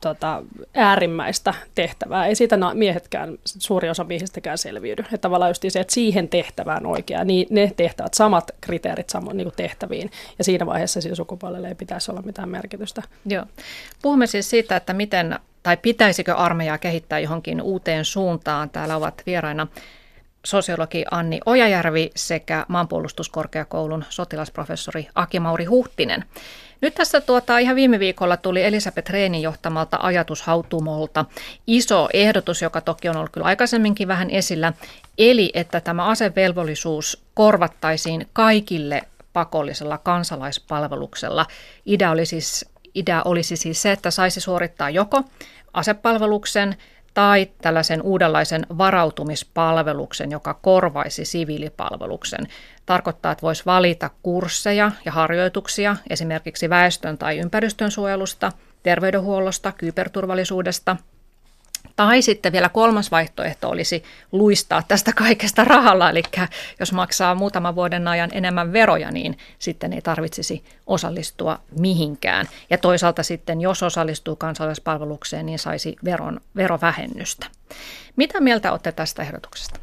[0.00, 0.42] tota,
[0.74, 2.26] äärimmäistä tehtävää.
[2.26, 5.02] Ei siitä miehetkään, suuri osa miehistäkään selviydy.
[5.02, 9.52] Että tavallaan just se, että siihen tehtävään oikea, niin ne tehtävät, samat kriteerit samoin niin
[9.56, 10.10] tehtäviin.
[10.38, 13.02] Ja siinä vaiheessa siinä sukupuolelle ei pitäisi olla mitään merkitystä.
[13.26, 13.44] Joo.
[14.02, 18.70] Puhumme siis siitä, että miten tai pitäisikö armeijaa kehittää johonkin uuteen suuntaan.
[18.70, 19.66] Täällä ovat vieraina
[20.46, 26.24] sosiologi Anni Ojajärvi sekä maanpuolustuskorkeakoulun sotilasprofessori Aki-Mauri Huhtinen.
[26.80, 31.24] Nyt tässä tuota, ihan viime viikolla tuli Elisabeth Reenin johtamalta ajatushautumolta
[31.66, 34.72] iso ehdotus, joka toki on ollut kyllä aikaisemminkin vähän esillä,
[35.18, 41.46] eli että tämä asevelvollisuus korvattaisiin kaikille pakollisella kansalaispalveluksella.
[41.86, 45.22] Idea, oli siis, idea olisi siis se, että saisi suorittaa joko
[45.72, 46.76] asepalveluksen
[47.18, 52.46] tai tällaisen uudenlaisen varautumispalveluksen, joka korvaisi siviilipalveluksen.
[52.86, 58.52] Tarkoittaa, että voisi valita kursseja ja harjoituksia esimerkiksi väestön tai ympäristön suojelusta,
[58.82, 60.96] terveydenhuollosta, kyberturvallisuudesta–
[61.96, 66.22] tai sitten vielä kolmas vaihtoehto olisi luistaa tästä kaikesta rahalla, eli
[66.80, 72.46] jos maksaa muutaman vuoden ajan enemmän veroja, niin sitten ei tarvitsisi osallistua mihinkään.
[72.70, 77.46] Ja toisaalta sitten, jos osallistuu kansalaispalvelukseen, niin saisi veron, verovähennystä.
[78.16, 79.80] Mitä mieltä olette tästä ehdotuksesta?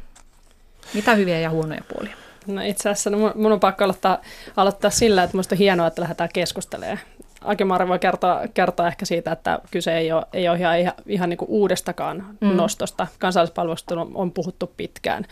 [0.94, 2.16] Mitä hyviä ja huonoja puolia?
[2.46, 4.18] No itse asiassa no mun on pakko aloittaa,
[4.56, 6.98] aloittaa sillä, että minusta on hienoa, että lähdetään keskustelemaan
[7.46, 11.28] Akimari voi kertoa, kertoa ehkä siitä, että kyse ei ole, ei ole ihan, ihan, ihan
[11.28, 12.48] niin kuin uudestakaan mm.
[12.48, 13.06] nostosta.
[13.18, 15.26] Kansallispalvelusta on, on puhuttu pitkään.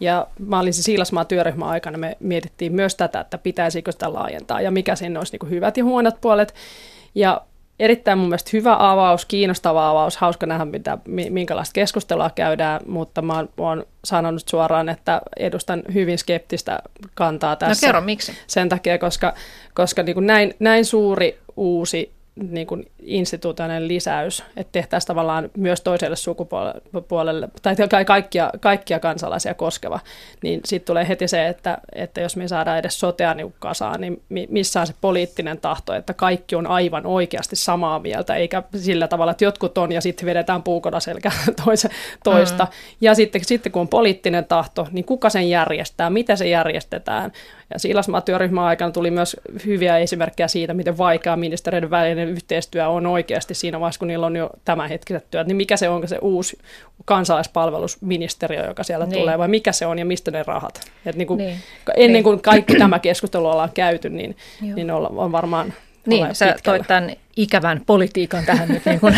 [0.00, 4.60] Ja mä olin se Siilasmaa työryhmän aikana, me mietittiin myös tätä, että pitäisikö sitä laajentaa
[4.60, 6.54] ja mikä siinä olisi niin kuin hyvät ja huonot puolet.
[7.14, 7.40] Ja
[7.80, 10.98] erittäin mun mielestä hyvä avaus, kiinnostava avaus, hauska nähdä, mitä,
[11.30, 16.78] minkälaista keskustelua käydään, mutta mä oon sanonut suoraan, että edustan hyvin skeptistä
[17.14, 17.86] kantaa no tässä.
[17.86, 18.32] No kerro, miksi?
[18.46, 19.34] Sen takia, koska,
[19.74, 22.10] koska niin kuin näin, näin suuri uusi
[22.50, 30.00] niin kuin instituutioiden lisäys, että tehtäisiin tavallaan myös toiselle sukupuolelle, tai kaikkia, kaikkia kansalaisia koskeva,
[30.42, 34.22] niin sitten tulee heti se, että, että jos me saadaan edes sotea niin kasaan, niin
[34.48, 39.30] missä on se poliittinen tahto, että kaikki on aivan oikeasti samaa mieltä, eikä sillä tavalla,
[39.30, 41.32] että jotkut on ja sitten vedetään puukona selkä
[42.24, 42.64] toista.
[42.64, 42.70] Mm.
[43.00, 47.32] Ja sitten, sitten kun on poliittinen tahto, niin kuka sen järjestää, miten se järjestetään,
[47.72, 49.36] ja Siilasmaa-työryhmän aikana tuli myös
[49.66, 54.36] hyviä esimerkkejä siitä, miten vaikea ministeriöiden välinen yhteistyö on oikeasti siinä vaiheessa, kun niillä on
[54.36, 55.46] jo tämänhetkiset työt.
[55.46, 56.58] Niin mikä se on se uusi
[57.04, 59.18] kansalaispalvelusministeriö, joka siellä niin.
[59.18, 60.80] tulee, vai mikä se on ja mistä ne rahat?
[61.06, 61.58] Et niin kuin niin.
[61.96, 62.24] Ennen niin.
[62.24, 65.74] kuin kaikki tämä keskustelu ollaan käyty, niin, niin on varmaan
[66.06, 66.78] niin, sä pitkällä.
[66.78, 69.14] toit tämän ikävän politiikan tähän nyt niin kuin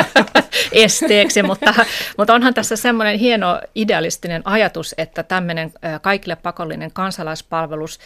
[0.72, 1.74] esteeksi, mutta,
[2.18, 7.98] mutta onhan tässä semmoinen hieno idealistinen ajatus, että tämmöinen kaikille pakollinen kansalaispalvelus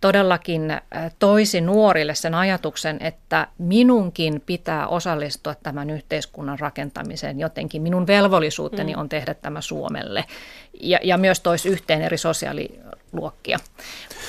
[0.00, 0.80] todellakin
[1.18, 7.82] toisi nuorille sen ajatuksen, että minunkin pitää osallistua tämän yhteiskunnan rakentamiseen jotenkin.
[7.82, 9.00] Minun velvollisuuteni mm.
[9.00, 10.24] on tehdä tämä Suomelle
[10.80, 13.58] ja, ja myös toisi yhteen eri sosiaaliluokkia.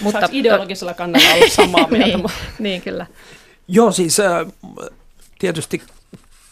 [0.01, 2.17] Mutta ideologisella kannalla olla samaa mieltä.
[2.17, 3.05] niin, niin, kyllä.
[3.67, 4.17] Joo, siis
[5.39, 5.81] tietysti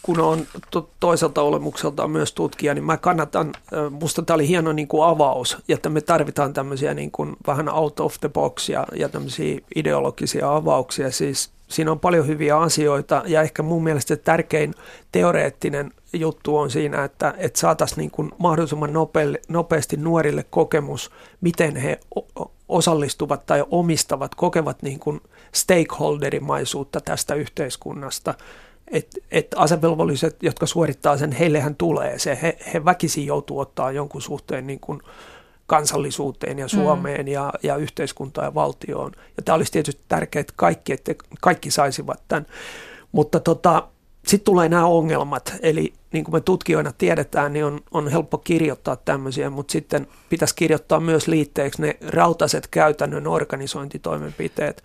[0.06, 3.54] kun on to, toiselta olemukselta myös tutkija, niin mä kannatan,
[3.90, 8.00] musta tämä oli hieno niin kuin avaus, että me tarvitaan tämmöisiä niin kuin vähän out
[8.00, 11.12] of the box ja, ja tämmöisiä ideologisia avauksia.
[11.12, 14.74] Siis siinä on paljon hyviä asioita ja ehkä mun mielestä tärkein
[15.12, 21.76] teoreettinen juttu on siinä, että, että saataisiin niin kuin mahdollisimman nopeasti, nopeasti nuorille kokemus, miten
[21.76, 22.00] he
[22.68, 28.34] osallistuvat tai omistavat, kokevat niin kuin stakeholderimaisuutta tästä yhteiskunnasta.
[28.92, 32.40] Että et asevelvolliset, jotka suorittaa sen, heillehän tulee se.
[32.42, 35.02] He, he väkisin joutuu ottaa jonkun suhteen niin kuin
[35.68, 37.32] kansallisuuteen ja Suomeen mm.
[37.32, 39.12] ja, ja yhteiskuntaan ja valtioon.
[39.38, 42.46] Ja tämä olisi tietysti tärkeää, että kaikki, että kaikki saisivat tämän.
[43.12, 43.88] Mutta tota,
[44.28, 48.96] sitten tulee nämä ongelmat, eli niin kuin me tutkijoina tiedetään, niin on, on helppo kirjoittaa
[48.96, 54.84] tämmöisiä, mutta sitten pitäisi kirjoittaa myös liitteeksi ne rautaset käytännön organisointitoimenpiteet.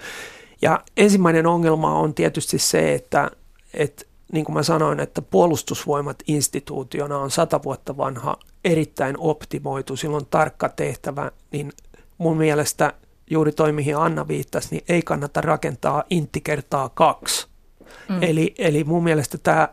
[0.63, 3.31] Ja ensimmäinen ongelma on tietysti se, että,
[3.75, 10.27] että niin kuin mä sanoin, että puolustusvoimat instituutiona on sata vuotta vanha, erittäin optimoitu, silloin
[10.27, 11.73] tarkka tehtävä, niin
[12.19, 12.93] mun mielestä
[13.31, 17.49] juuri toi, mihin Anna viittasi, niin ei kannata rakentaa intti kertaa kaksi.
[18.09, 18.23] Mm.
[18.23, 19.69] Eli, eli mun mielestä tämä,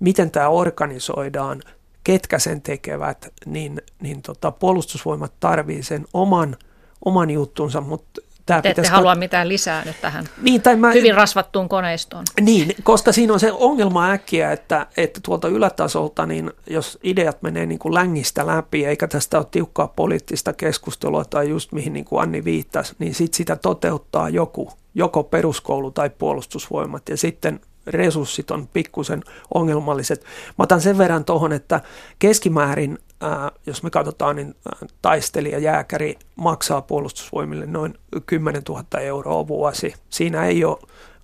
[0.00, 1.62] miten tämä organisoidaan,
[2.04, 6.56] ketkä sen tekevät, niin, niin tota, puolustusvoimat tarvii sen oman,
[7.04, 11.14] oman juttunsa, mutta Tämä Te ette halua mitään lisää nyt tähän niin, tai mä, hyvin
[11.14, 12.24] rasvattuun koneistoon.
[12.40, 17.66] Niin, koska siinä on se ongelma äkkiä, että, että tuolta ylätasolta, niin jos ideat menee
[17.66, 22.22] niin kuin längistä läpi, eikä tästä ole tiukkaa poliittista keskustelua tai just mihin niin kuin
[22.22, 27.08] Anni viittasi, niin sit sitä toteuttaa joku, joko peruskoulu tai puolustusvoimat.
[27.08, 29.22] Ja sitten resurssit on pikkusen
[29.54, 30.24] ongelmalliset.
[30.58, 31.80] Mä otan sen verran tuohon, että
[32.18, 34.54] keskimäärin, ää, jos me katsotaan, niin
[35.02, 37.94] taistelija, jääkäri maksaa puolustusvoimille noin
[38.26, 39.94] 10 000 euroa vuosi.
[40.10, 40.78] Siinä ei ole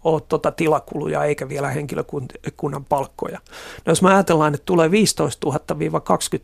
[0.04, 3.38] ole tuota tilakuluja eikä vielä henkilökunnan palkkoja.
[3.86, 5.52] No jos me ajatellaan, että tulee 15 000-20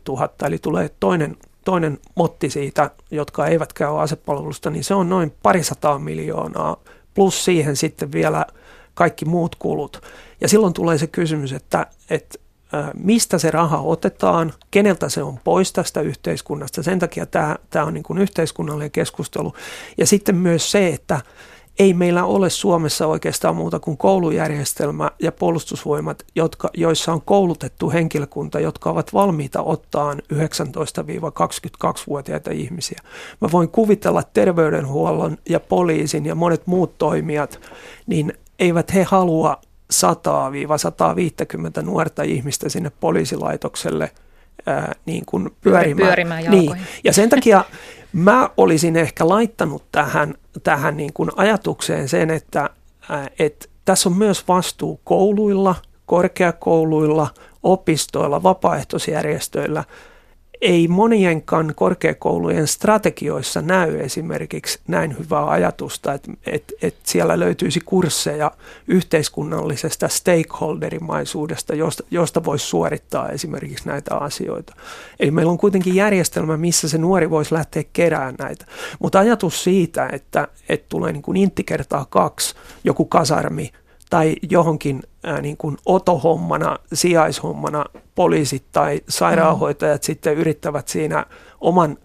[0.07, 5.33] 000, eli tulee toinen, toinen motti siitä, jotka eivät käy asepalvelusta, niin se on noin
[5.43, 6.77] parisataa miljoonaa,
[7.13, 8.45] plus siihen sitten vielä–
[8.93, 10.01] kaikki muut kulut.
[10.41, 12.39] Ja silloin tulee se kysymys, että, että
[12.93, 16.83] mistä se raha otetaan, keneltä se on pois tästä yhteiskunnasta.
[16.83, 19.53] Sen takia tämä, tämä on niin kuin yhteiskunnallinen keskustelu.
[19.97, 21.21] Ja sitten myös se, että
[21.79, 28.59] ei meillä ole Suomessa oikeastaan muuta kuin koulujärjestelmä ja puolustusvoimat, jotka, joissa on koulutettu henkilökunta,
[28.59, 32.99] jotka ovat valmiita ottaa 19-22-vuotiaita ihmisiä.
[33.41, 37.59] Mä voin kuvitella terveydenhuollon ja poliisin ja monet muut toimijat,
[38.07, 39.61] niin eivät he halua
[41.79, 44.11] 100-150 nuorta ihmistä sinne poliisilaitokselle
[44.65, 46.07] ää, niin kuin pyörimään.
[46.07, 46.77] pyörimään niin.
[47.03, 47.63] Ja sen takia
[48.13, 52.69] mä olisin ehkä laittanut tähän, tähän niin kuin ajatukseen sen, että,
[53.09, 55.75] ää, että tässä on myös vastuu kouluilla,
[56.05, 57.27] korkeakouluilla,
[57.63, 59.83] opistoilla, vapaaehtoisjärjestöillä–
[60.63, 68.51] ei monienkaan korkeakoulujen strategioissa näy esimerkiksi näin hyvää ajatusta, että, että, että siellä löytyisi kursseja
[68.87, 74.75] yhteiskunnallisesta stakeholderimaisuudesta, josta, josta voisi suorittaa esimerkiksi näitä asioita.
[75.19, 78.65] Eli meillä on kuitenkin järjestelmä, missä se nuori voisi lähteä kerään näitä.
[78.99, 83.71] Mutta ajatus siitä, että, että tulee niin kuin intti kertaa kaksi joku kasarmi,
[84.13, 90.05] tai johonkin ää, niin kuin otohommana, sijaishommana poliisit tai sairaanhoitajat mm.
[90.05, 91.25] sitten yrittävät siinä
[91.61, 91.97] oman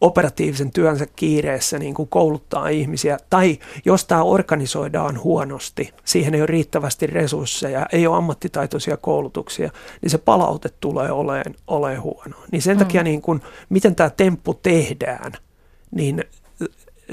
[0.00, 3.18] operatiivisen työnsä kiireessä niin kuin kouluttaa ihmisiä.
[3.30, 9.70] Tai jos tämä organisoidaan huonosti, siihen ei ole riittävästi resursseja, ei ole ammattitaitoisia koulutuksia,
[10.02, 12.36] niin se palaute tulee olemaan, olemaan huono.
[12.52, 12.78] Niin sen mm.
[12.78, 15.32] takia, niin kuin, miten tämä temppu tehdään,
[15.90, 16.24] niin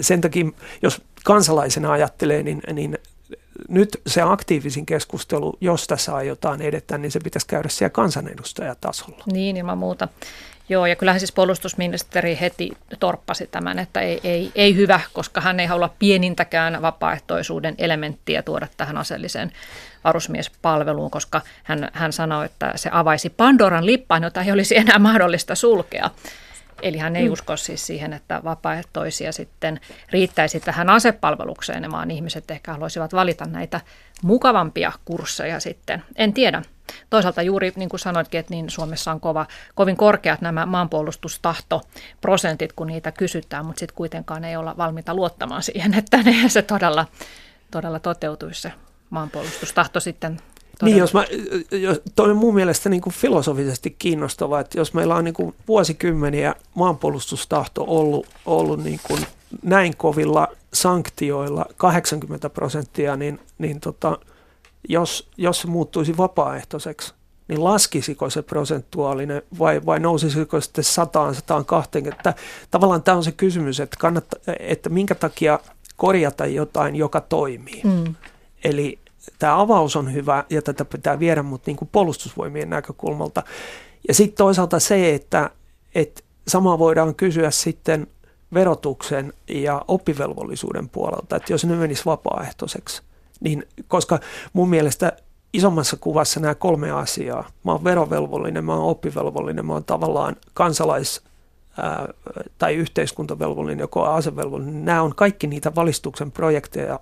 [0.02, 0.45] sen takia,
[0.82, 2.97] jos kansalaisena ajattelee, niin, niin
[3.70, 9.24] nyt se aktiivisin keskustelu, jos tässä aiotaan edetä, niin se pitäisi käydä siellä kansanedustajatasolla.
[9.26, 10.08] Niin, ilman muuta.
[10.70, 15.60] Joo, ja kyllähän siis puolustusministeri heti torppasi tämän, että ei, ei, ei hyvä, koska hän
[15.60, 19.52] ei halua pienintäkään vapaaehtoisuuden elementtiä tuoda tähän aseelliseen
[20.04, 25.56] varusmiespalveluun, koska hän, hän sanoi, että se avaisi Pandoran lippaan, jota ei olisi enää mahdollista
[25.56, 26.10] sulkea.
[26.81, 27.33] Eli hän ei mm.
[27.33, 29.79] usko siis siihen, että vapaaehtoisia sitten
[30.11, 33.81] riittäisi tähän asepalvelukseen, vaan ihmiset ehkä haluaisivat valita näitä
[34.23, 36.03] mukavampia kursseja sitten.
[36.15, 36.61] En tiedä.
[37.09, 42.88] Toisaalta juuri niin kuin sanoitkin, että niin Suomessa on kova, kovin korkeat nämä maanpuolustustahtoprosentit, kun
[42.88, 47.05] niitä kysytään, mutta sitten kuitenkaan ei olla valmiita luottamaan siihen, että ne, se todella,
[47.71, 48.71] todella toteutuisi se
[49.09, 50.39] maanpuolustustahto sitten
[50.80, 50.95] Todella.
[50.95, 51.25] Niin, jos mä,
[51.78, 55.55] jos, toi on mun mielestä niin kuin filosofisesti kiinnostavaa, että jos meillä on niin kuin
[55.67, 59.25] vuosikymmeniä maanpuolustustahto ollut, ollut niin kuin
[59.63, 64.19] näin kovilla sanktioilla 80 prosenttia, niin, niin tota,
[64.89, 67.13] jos, jos se muuttuisi vapaaehtoiseksi,
[67.47, 72.34] niin laskisiko se prosentuaalinen vai, vai nousisiko sitten 100 120.
[72.71, 75.59] Tavallaan tämä on se kysymys, että, kannattaa, että minkä takia
[75.95, 77.82] korjata jotain, joka toimii.
[77.84, 78.15] Mm.
[78.63, 78.99] Eli
[79.39, 83.43] tämä avaus on hyvä ja tätä pitää viedä, mutta niin kuin puolustusvoimien näkökulmalta.
[84.07, 85.49] Ja sitten toisaalta se, että,
[85.95, 88.07] että sama voidaan kysyä sitten
[88.53, 93.01] verotuksen ja oppivelvollisuuden puolelta, että jos ne menis vapaaehtoiseksi,
[93.39, 94.19] niin koska
[94.53, 95.11] mun mielestä
[95.53, 101.21] isommassa kuvassa nämä kolme asiaa, mä oon verovelvollinen, mä oon oppivelvollinen, mä oon tavallaan kansalais-
[102.57, 106.99] tai yhteiskuntavelvollinen, joko asevelvollinen, nämä on kaikki niitä valistuksen projekteja,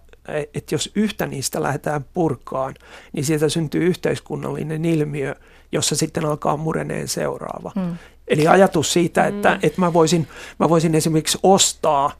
[0.54, 2.74] että jos yhtä niistä lähdetään purkaan,
[3.14, 5.36] niin sieltä syntyy yhteiskunnallinen ilmiö,
[5.72, 7.72] jossa sitten alkaa mureneen seuraava.
[7.76, 7.98] Hmm.
[8.28, 9.60] Eli ajatus siitä, että, mm.
[9.64, 10.28] että mä, voisin,
[10.60, 12.12] mä voisin esimerkiksi ostaa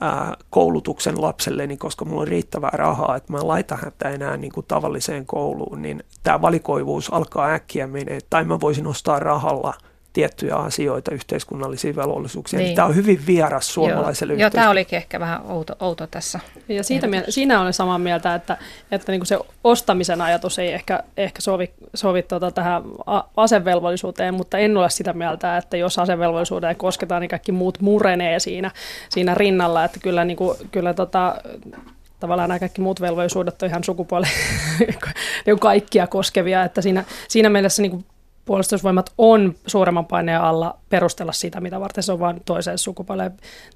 [0.00, 4.52] ää, koulutuksen lapselleni, koska mulla on riittävää rahaa, että mä en laita häntä enää niin
[4.52, 8.18] kuin tavalliseen kouluun, niin tämä valikoivuus alkaa äkkiä menee.
[8.30, 9.74] Tai mä voisin ostaa rahalla–
[10.12, 12.58] tiettyjä asioita, yhteiskunnallisia velvollisuuksia.
[12.58, 12.74] Niin.
[12.74, 16.40] Tämä on hyvin vieras suomalaiselle Joo, Joo tämä olikin ehkä vähän outo, outo tässä.
[16.68, 18.56] Ja siitä miel- siinä olen samaa mieltä, että,
[18.90, 22.82] että niin kuin se ostamisen ajatus ei ehkä, ehkä sovi, sovi tuota tähän
[23.36, 28.70] asevelvollisuuteen, mutta en ole sitä mieltä, että jos asevelvollisuuteen kosketaan, niin kaikki muut murenee siinä,
[29.08, 29.84] siinä rinnalla.
[29.84, 31.36] Että kyllä, niin kuin, kyllä tota,
[32.20, 34.30] tavallaan nämä kaikki muut velvollisuudet on ihan sukupuolen
[35.46, 38.04] niin kaikkia koskevia, että siinä, siinä mielessä niin kuin
[38.44, 43.32] puolustusvoimat on suuremman paineen alla perustella sitä, mitä varten se on vain toiseen sukupuoleen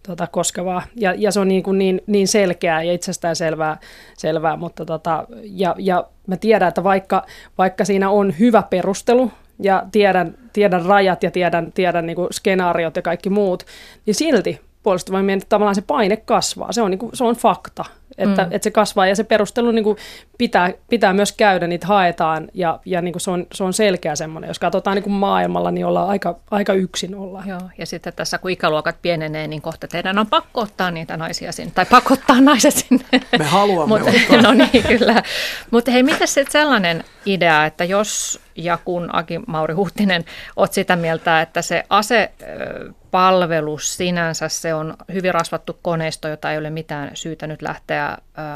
[0.06, 0.82] tuota, koskevaa.
[0.96, 3.78] Ja, ja se on niin, kuin niin, niin selkeää ja itsestään selvää,
[4.16, 7.26] selvää mutta tota, ja, ja mä tiedän, että vaikka,
[7.58, 9.30] vaikka siinä on hyvä perustelu
[9.62, 13.62] ja tiedän, tiedän rajat ja tiedän, tiedän niin kuin skenaariot ja kaikki muut,
[14.06, 16.72] niin silti puolustusvoimien tavallaan se paine kasvaa.
[16.72, 17.84] Se on, niin kuin, se on fakta,
[18.18, 18.52] että, mm.
[18.52, 19.96] että se kasvaa ja se perustelu niin kuin
[20.38, 24.16] pitää, pitää myös käydä, niitä haetaan ja, ja niin kuin se, on, se on selkeä
[24.16, 24.48] semmoinen.
[24.48, 27.42] Jos katsotaan niin kuin maailmalla, niin ollaan aika, aika yksin olla.
[27.46, 31.52] Joo, ja sitten tässä kun ikäluokat pienenee, niin kohta teidän on pakko ottaa niitä naisia
[31.52, 33.04] sinne, tai pakottaa naiset sinne.
[33.38, 34.42] Me haluamme Mut, ottaa.
[34.42, 35.22] No niin, kyllä.
[35.70, 40.24] Mutta hei, miten sitten sellainen idea, että jos ja kun Aki Mauri Huhtinen
[40.56, 46.70] olet sitä mieltä, että se asepalvelus sinänsä, se on hyvin rasvattu koneisto, jota ei ole
[46.70, 47.95] mitään syytä nyt lähteä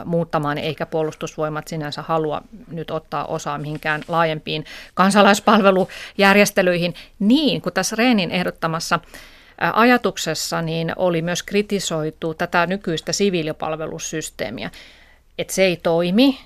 [0.04, 4.64] muuttamaan, eikä puolustusvoimat sinänsä halua nyt ottaa osaa mihinkään laajempiin
[4.94, 9.00] kansalaispalvelujärjestelyihin, niin kuin tässä Reenin ehdottamassa
[9.72, 14.70] ajatuksessa niin oli myös kritisoitu tätä nykyistä siviilipalvelussysteemiä,
[15.38, 16.38] että se ei toimi,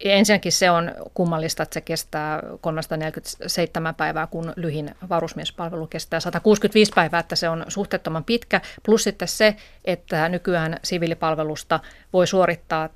[0.00, 7.20] Ensinnäkin se on kummallista, että se kestää 347 päivää, kun lyhin varusmiespalvelu kestää 165 päivää,
[7.20, 8.60] että se on suhteettoman pitkä.
[8.82, 11.80] Plus sitten se, että nykyään siviilipalvelusta
[12.12, 12.88] voi suorittaa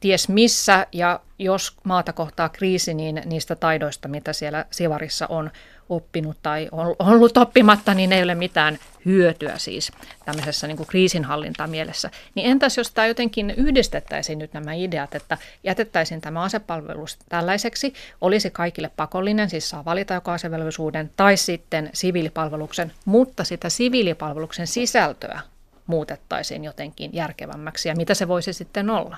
[0.00, 5.50] ties missä ja jos maata kohtaa kriisi, niin niistä taidoista, mitä siellä Sivarissa on
[5.90, 6.68] oppinut tai
[6.98, 9.92] ollut oppimatta, niin ei ole mitään hyötyä siis
[10.24, 12.10] tämmöisessä niin kriisinhallinta mielessä.
[12.34, 18.50] Niin entäs jos tämä jotenkin yhdistettäisiin nyt nämä ideat, että jätettäisiin tämä asepalvelus tällaiseksi, olisi
[18.50, 25.40] kaikille pakollinen, siis saa valita joko asevelvollisuuden tai sitten siviilipalveluksen, mutta sitä siviilipalveluksen sisältöä
[25.86, 29.16] muutettaisiin jotenkin järkevämmäksi ja mitä se voisi sitten olla?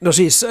[0.00, 0.46] No siis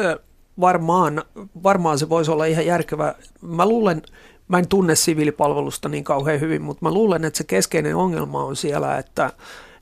[0.60, 1.24] varmaan,
[1.64, 3.16] varmaan se voisi olla ihan järkevä.
[3.42, 4.02] Mä luulen,
[4.48, 8.56] mä en tunne siviilipalvelusta niin kauhean hyvin, mutta mä luulen, että se keskeinen ongelma on
[8.56, 9.32] siellä, että,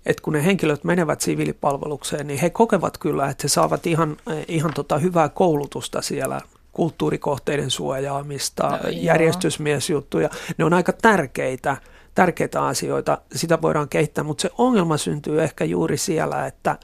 [0.05, 4.73] että kun ne henkilöt menevät siviilipalvelukseen, niin he kokevat kyllä, että he saavat ihan, ihan
[4.73, 6.41] tota hyvää koulutusta siellä
[6.71, 10.29] kulttuurikohteiden suojaamista, no, järjestysmiesjuttuja.
[10.57, 11.77] Ne on aika tärkeitä,
[12.15, 16.77] tärkeitä asioita, sitä voidaan kehittää, mutta se ongelma syntyy ehkä juuri siellä, että,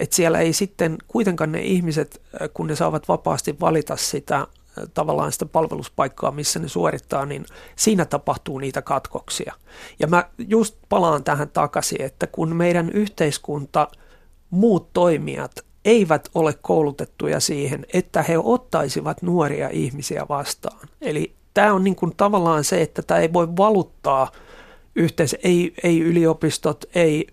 [0.00, 2.22] että siellä ei sitten kuitenkaan ne ihmiset,
[2.54, 4.46] kun ne saavat vapaasti valita sitä
[4.94, 7.46] tavallaan sitä palveluspaikkaa, missä ne suorittaa, niin
[7.76, 9.54] siinä tapahtuu niitä katkoksia.
[9.98, 13.88] Ja mä just palaan tähän takaisin, että kun meidän yhteiskunta,
[14.50, 15.52] muut toimijat
[15.84, 20.88] eivät ole koulutettuja siihen, että he ottaisivat nuoria ihmisiä vastaan.
[21.00, 24.30] Eli tämä on niin kuin tavallaan se, että tämä ei voi valuttaa
[24.96, 27.26] yhteensä, ei, ei yliopistot, ei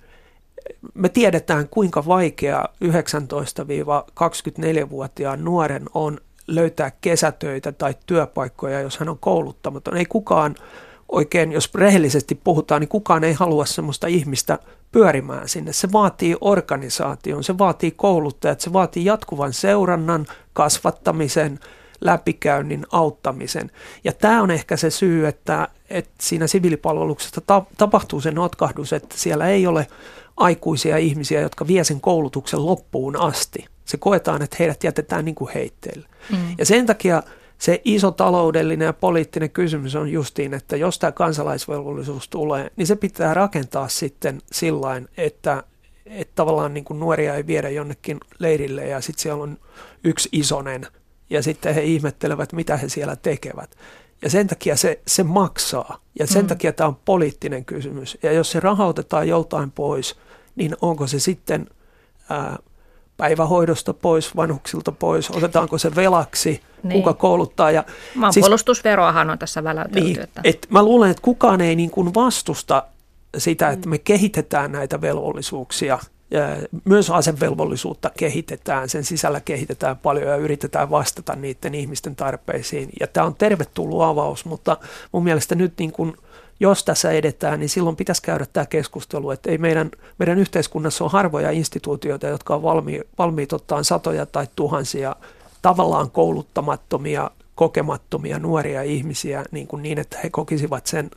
[0.94, 6.18] me tiedetään, kuinka vaikea 19-24-vuotiaan nuoren on
[6.48, 9.98] löytää kesätöitä tai työpaikkoja, jos hän on kouluttamaton.
[9.98, 10.56] Ei kukaan
[11.10, 14.60] oikein, jos rehellisesti puhutaan, niin kukaan ei halua sellaista ihmistä
[14.92, 15.74] pyörimään sinne.
[15.74, 21.60] Se vaatii organisaation, se vaatii kouluttajat, se vaatii jatkuvan seurannan, kasvattamisen,
[22.02, 23.72] läpikäynnin, auttamisen.
[24.04, 29.16] Ja tämä on ehkä se syy, että, että siinä siviilipalveluksessa ta- tapahtuu se notkahdus, että
[29.18, 29.88] siellä ei ole
[30.38, 33.66] aikuisia ihmisiä, jotka vie sen koulutuksen loppuun asti.
[33.92, 36.08] Se koetaan, että heidät jätetään niin kuin heitteille.
[36.32, 36.38] Mm.
[36.58, 37.24] Ja sen takia
[37.58, 42.96] se iso taloudellinen ja poliittinen kysymys on justiin, että jos tämä kansalaisvelvollisuus tulee, niin se
[42.96, 45.64] pitää rakentaa sitten sillä että,
[46.06, 49.58] että tavallaan niin kuin nuoria ei viedä jonnekin leirille ja sitten siellä on
[50.04, 50.88] yksi isonen
[51.30, 53.76] ja sitten he ihmettelevät, mitä he siellä tekevät.
[54.22, 56.48] Ja sen takia se, se maksaa ja sen mm.
[56.48, 58.18] takia tämä on poliittinen kysymys.
[58.24, 60.16] Ja jos se rahoitetaan joltain pois,
[60.56, 61.68] niin onko se sitten
[62.30, 62.60] ää,
[63.22, 66.94] päivähoidosta pois, vanhuksilta pois, otetaanko se velaksi, niin.
[66.94, 67.72] kuka kouluttaa.
[67.72, 67.84] Ja
[68.16, 70.08] Maanpuolustusveroahan siis, on tässä väläytelty.
[70.08, 70.42] Niin, että.
[70.44, 72.84] Et mä luulen, että kukaan ei niin kuin vastusta
[73.38, 76.00] sitä, että me kehitetään näitä velvollisuuksia.
[76.32, 82.90] Ja myös asevelvollisuutta kehitetään, sen sisällä kehitetään paljon ja yritetään vastata niiden ihmisten tarpeisiin.
[83.00, 84.78] Ja tämä on tervetullut avaus, mutta
[85.12, 86.14] mun mielestä nyt niin kuin–
[86.62, 91.12] jos tässä edetään, niin silloin pitäisi käydä tämä keskustelu, että ei meidän, meidän yhteiskunnassa ole
[91.12, 95.16] harvoja instituutioita, jotka on valmi, valmiit ottaa satoja tai tuhansia
[95.62, 101.12] tavallaan kouluttamattomia, kokemattomia nuoria ihmisiä niin, kuin niin että he kokisivat sen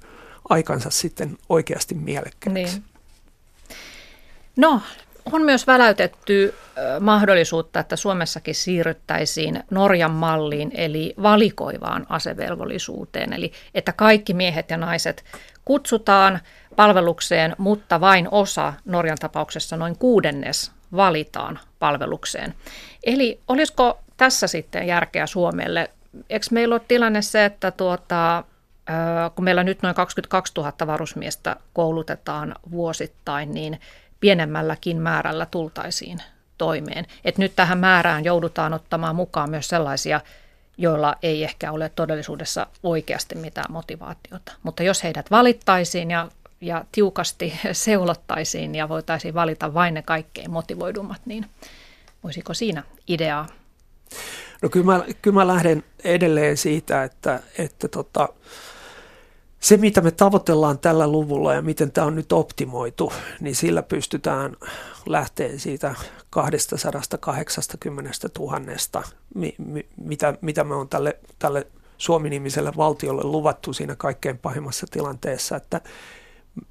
[0.49, 2.53] aikansa sitten oikeasti mielekkääksi.
[2.53, 2.85] Niin.
[4.57, 4.81] No,
[5.33, 6.55] on myös väläytetty
[7.01, 15.25] mahdollisuutta, että Suomessakin siirryttäisiin Norjan malliin, eli valikoivaan asevelvollisuuteen, eli että kaikki miehet ja naiset
[15.65, 16.41] kutsutaan
[16.77, 22.55] palvelukseen, mutta vain osa, Norjan tapauksessa noin kuudennes, valitaan palvelukseen.
[23.05, 25.91] Eli olisiko tässä sitten järkeä Suomelle?
[26.31, 28.45] Eikö meillä ole tilanne se, että tuota,
[29.35, 33.81] kun meillä nyt noin 22 000 varusmiestä koulutetaan vuosittain, niin
[34.25, 36.19] pienemmälläkin määrällä tultaisiin
[36.59, 37.07] toimeen.
[37.25, 40.21] Et nyt tähän määrään joudutaan ottamaan mukaan myös sellaisia,
[40.79, 44.53] joilla ei ehkä ole todellisuudessa oikeasti mitään motivaatiota.
[44.63, 46.29] Mutta jos heidät valittaisiin ja,
[46.61, 51.47] ja tiukasti seulottaisiin ja voitaisiin valita vain ne kaikkein motivoidummat, niin
[52.23, 53.47] voisiko siinä ideaa?
[54.63, 58.29] No kyllä mä, kyllä mä lähden edelleen siitä, että, että tota,
[59.65, 64.57] se, mitä me tavoitellaan tällä luvulla ja miten tämä on nyt optimoitu, niin sillä pystytään
[65.07, 65.95] lähteä siitä
[66.31, 68.61] 280 000,
[69.97, 71.67] mitä, mitä me on tälle, tälle
[71.99, 75.81] Suomi-nimiselle valtiolle luvattu siinä kaikkein pahimmassa tilanteessa, että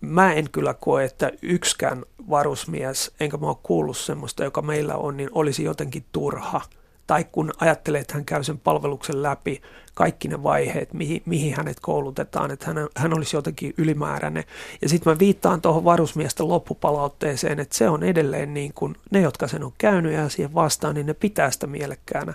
[0.01, 5.17] mä en kyllä koe, että yksikään varusmies, enkä mä ole kuullut semmoista, joka meillä on,
[5.17, 6.61] niin olisi jotenkin turha–
[7.07, 9.61] tai kun ajattelee, että hän käy sen palveluksen läpi,
[9.93, 14.43] kaikki ne vaiheet, mihin, mihin hänet koulutetaan, että hän, hän olisi jotenkin ylimääräinen.
[14.81, 19.47] Ja sitten mä viittaan tuohon varusmiesten loppupalautteeseen, että se on edelleen niin kuin ne, jotka
[19.47, 22.33] sen on käynyt ja siihen vastaan, niin ne pitää sitä mielekkäänä.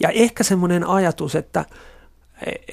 [0.00, 1.64] Ja ehkä semmoinen ajatus, että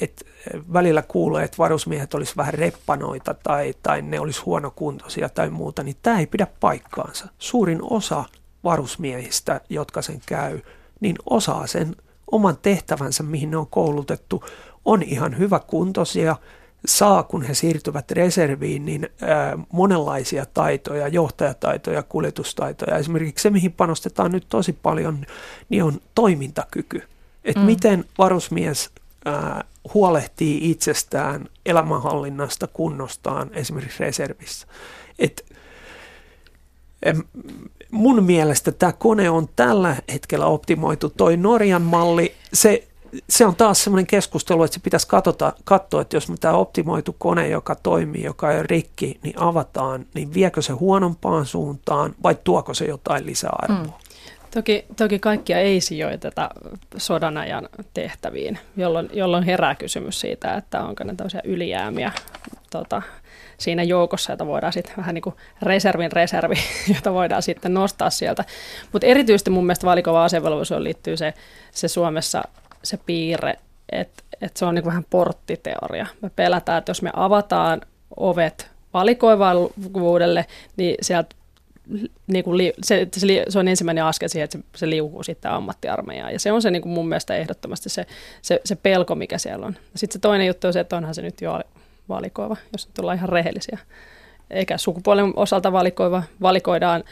[0.02, 0.26] et
[0.74, 5.96] välillä kuulee, että varusmiehet olisi vähän reppanoita tai, tai ne olisi huonokuntoisia tai muuta, niin
[6.02, 7.28] tämä ei pidä paikkaansa.
[7.40, 8.24] Suurin osa
[8.64, 10.60] varusmiehistä, jotka sen käy,
[11.00, 11.96] niin osaa sen
[12.32, 14.44] oman tehtävänsä, mihin ne on koulutettu,
[14.86, 16.36] on ihan hyvä kuntoisia,
[16.86, 22.98] saa, kun he siirtyvät reserviin, niin ää, monenlaisia taitoja, johtajataitoja, kuljetustaitoja.
[22.98, 25.26] Esimerkiksi se, mihin panostetaan nyt tosi paljon,
[25.70, 27.02] niin on toimintakyky.
[27.44, 27.66] Että mm.
[27.66, 28.92] miten varusmies
[29.26, 34.68] ää, huolehtii itsestään, elämänhallinnasta, kunnostaan esimerkiksi reservissä.
[35.20, 35.46] Et,
[37.92, 41.10] mun mielestä tämä kone on tällä hetkellä optimoitu.
[41.10, 42.88] Toi Norjan malli, se,
[43.30, 47.48] se on taas semmoinen keskustelu, että se pitäisi katsota, katsoa, että jos tämä optimoitu kone,
[47.48, 52.74] joka toimii, joka ei ole rikki, niin avataan, niin viekö se huonompaan suuntaan vai tuoko
[52.74, 53.84] se jotain lisäarvoa?
[53.84, 53.92] Mm.
[54.52, 56.50] Toki, toki kaikkia ei sijoiteta
[56.98, 62.12] sodan ajan tehtäviin, jolloin, jolloin herää kysymys siitä, että onko ne tällaisia ylijäämiä
[62.72, 63.02] tota,
[63.58, 66.56] siinä joukossa, jota voidaan sitten vähän niin kuin reservin reservi,
[66.96, 68.46] jota voidaan sitten nostaa sieltä.
[68.92, 71.34] Mutta erityisesti mun mielestä valikova asevelvollisuus liittyy se,
[71.72, 72.44] se Suomessa
[72.84, 73.56] se piirre,
[73.92, 76.06] että että se on niin kuin vähän porttiteoria.
[76.22, 77.82] Me pelätään, että jos me avataan
[78.18, 80.46] ovet valikoivavuudelle,
[80.78, 81.36] niin sieltä
[82.28, 85.52] niin kuin li, se, se, se on ensimmäinen askel siihen, että se, se liukuu sitten
[85.52, 86.34] ammattiarmeijaan.
[86.34, 88.06] Ja se on se niin kuin mun mielestä ehdottomasti se,
[88.42, 89.76] se, se pelko, mikä siellä on.
[89.96, 91.62] Sitten se toinen juttu on se, että onhan se nyt jo
[92.10, 93.80] valikoiva, jos nyt ollaan ihan rehellisiä.
[94.50, 97.04] Eikä sukupuolen osalta valikoiva, valikoidaan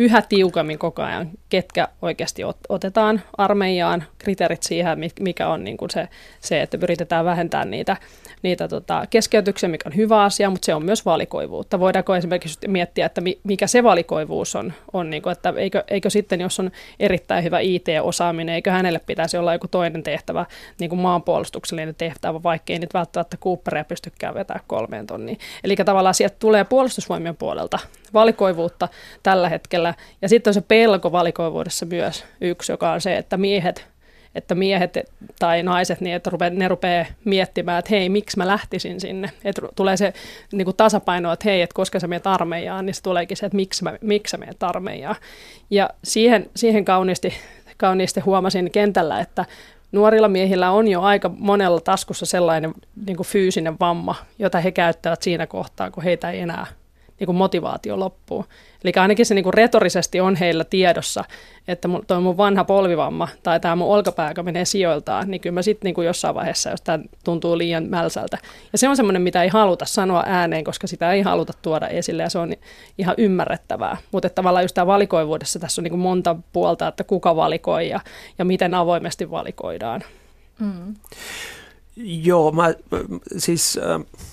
[0.00, 6.08] yhä tiukemmin koko ajan, ketkä oikeasti otetaan armeijaan, kriteerit siihen, mikä on niin kuin se,
[6.40, 7.96] se, että yritetään vähentää niitä
[8.42, 11.80] niitä tota, keskeytyksiä, mikä on hyvä asia, mutta se on myös valikoivuutta.
[11.80, 16.40] Voidaanko esimerkiksi miettiä, että mikä se valikoivuus on, on niin kuin, että eikö, eikö sitten,
[16.40, 16.70] jos on
[17.00, 20.46] erittäin hyvä IT-osaaminen, eikö hänelle pitäisi olla joku toinen tehtävä,
[20.78, 25.38] niin kuin maanpuolustuksellinen tehtävä, vaikkei nyt välttämättä Cooperia pystykään vetää kolmeen tonniin.
[25.64, 27.78] Eli tavallaan sieltä tulee puolustusvoimien puolelta
[28.14, 28.88] valikoivuutta
[29.22, 29.89] tällä hetkellä,
[30.22, 33.86] ja sitten on se pelko valikoivuudessa myös yksi, joka on se, että miehet
[34.34, 34.98] että miehet
[35.38, 39.30] tai naiset, niin että ne rupeaa miettimään, että hei, miksi mä lähtisin sinne.
[39.44, 40.12] Että tulee se
[40.52, 43.56] niin kuin tasapaino, että hei, että koska sä menet armeijaan, niin se tuleekin se, että
[43.56, 45.16] miksi mä, miksi sä menet armeijaan.
[45.70, 47.34] Ja siihen, siihen kauniisti,
[47.76, 49.44] kauniisti huomasin kentällä, että
[49.92, 52.74] nuorilla miehillä on jo aika monella taskussa sellainen
[53.06, 56.66] niin kuin fyysinen vamma, jota he käyttävät siinä kohtaa, kun heitä ei enää
[57.20, 58.44] niin kuin motivaatio loppuu.
[58.84, 61.24] Eli ainakin se niin kuin retorisesti on heillä tiedossa,
[61.68, 65.62] että tuo mun vanha polvivamma tai tämä mun olkapää, joka menee sijoiltaan, niin kyllä mä
[65.62, 68.38] sitten niin jossain vaiheessa, jos tämä tuntuu liian mälsältä.
[68.72, 72.22] Ja se on semmoinen, mitä ei haluta sanoa ääneen, koska sitä ei haluta tuoda esille
[72.22, 72.52] ja se on
[72.98, 73.96] ihan ymmärrettävää.
[74.12, 78.00] Mutta tavallaan just tämä valikoivuudessa tässä on niin kuin monta puolta, että kuka valikoi ja,
[78.38, 80.04] ja miten avoimesti valikoidaan.
[80.58, 80.94] Mm.
[81.96, 82.74] Joo, mä
[83.38, 83.78] siis...
[83.78, 84.29] Äh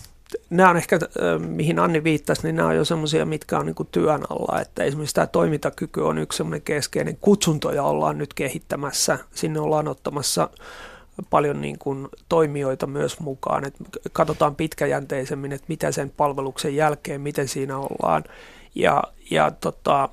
[0.50, 1.00] nämä on ehkä,
[1.40, 4.62] mihin Anni viittasi, niin nämä on jo semmoisia, mitkä on niin työn alla.
[4.62, 7.18] Että esimerkiksi tämä toimintakyky on yksi semmoinen keskeinen.
[7.22, 9.20] Kutsuntoja ollaan nyt kehittämässä.
[9.34, 10.50] Sinne ollaan ottamassa
[11.30, 13.66] paljon niin kuin toimijoita myös mukaan.
[13.66, 18.24] että katsotaan pitkäjänteisemmin, että mitä sen palveluksen jälkeen, miten siinä ollaan.
[18.76, 20.10] Ja, ja tota,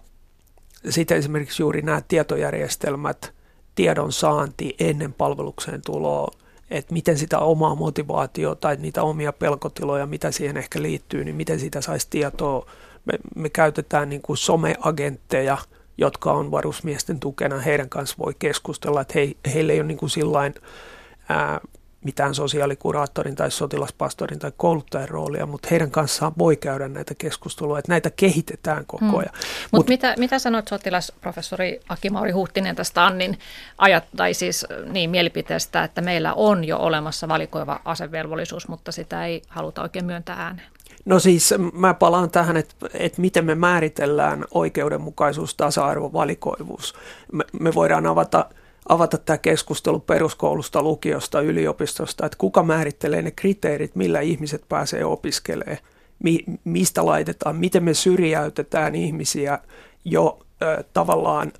[0.88, 3.32] sitten esimerkiksi juuri nämä tietojärjestelmät,
[3.74, 6.43] tiedon saanti ennen palvelukseen tuloa,
[6.78, 11.60] että miten sitä omaa motivaatiota tai niitä omia pelkotiloja, mitä siihen ehkä liittyy, niin miten
[11.60, 12.66] sitä saisi tietoa.
[13.04, 15.58] Me, me käytetään niin kuin someagentteja,
[15.98, 20.10] jotka on varusmiesten tukena, heidän kanssa voi keskustella, että he, heillä ei ole niin kuin
[20.10, 20.54] sillain,
[21.28, 21.60] ää,
[22.04, 27.92] mitään sosiaalikuraattorin tai sotilaspastorin tai kouluttajan roolia, mutta heidän kanssaan voi käydä näitä keskusteluja, että
[27.92, 29.14] näitä kehitetään koko hmm.
[29.14, 29.30] ajan.
[29.32, 29.40] Hmm.
[29.62, 33.38] Mutta Mut, mitä, mitä sanot sotilasprofessori Aki-Mauri Huhtinen tästä Annin
[33.78, 39.42] ajat, tai siis niin, mielipiteestä, että meillä on jo olemassa valikoiva asevelvollisuus, mutta sitä ei
[39.48, 40.68] haluta oikein myöntää ääneen?
[41.04, 46.94] No siis mä palaan tähän, että, että miten me määritellään oikeudenmukaisuus, tasa-arvo, valikoivuus.
[47.32, 48.46] Me, me voidaan avata
[48.88, 55.78] avata tämä keskustelu peruskoulusta, lukiosta, yliopistosta, että kuka määrittelee ne kriteerit, millä ihmiset pääsee opiskelemaan,
[56.22, 59.58] mi- mistä laitetaan, miten me syrjäytetään ihmisiä
[60.04, 61.52] jo ö, tavallaan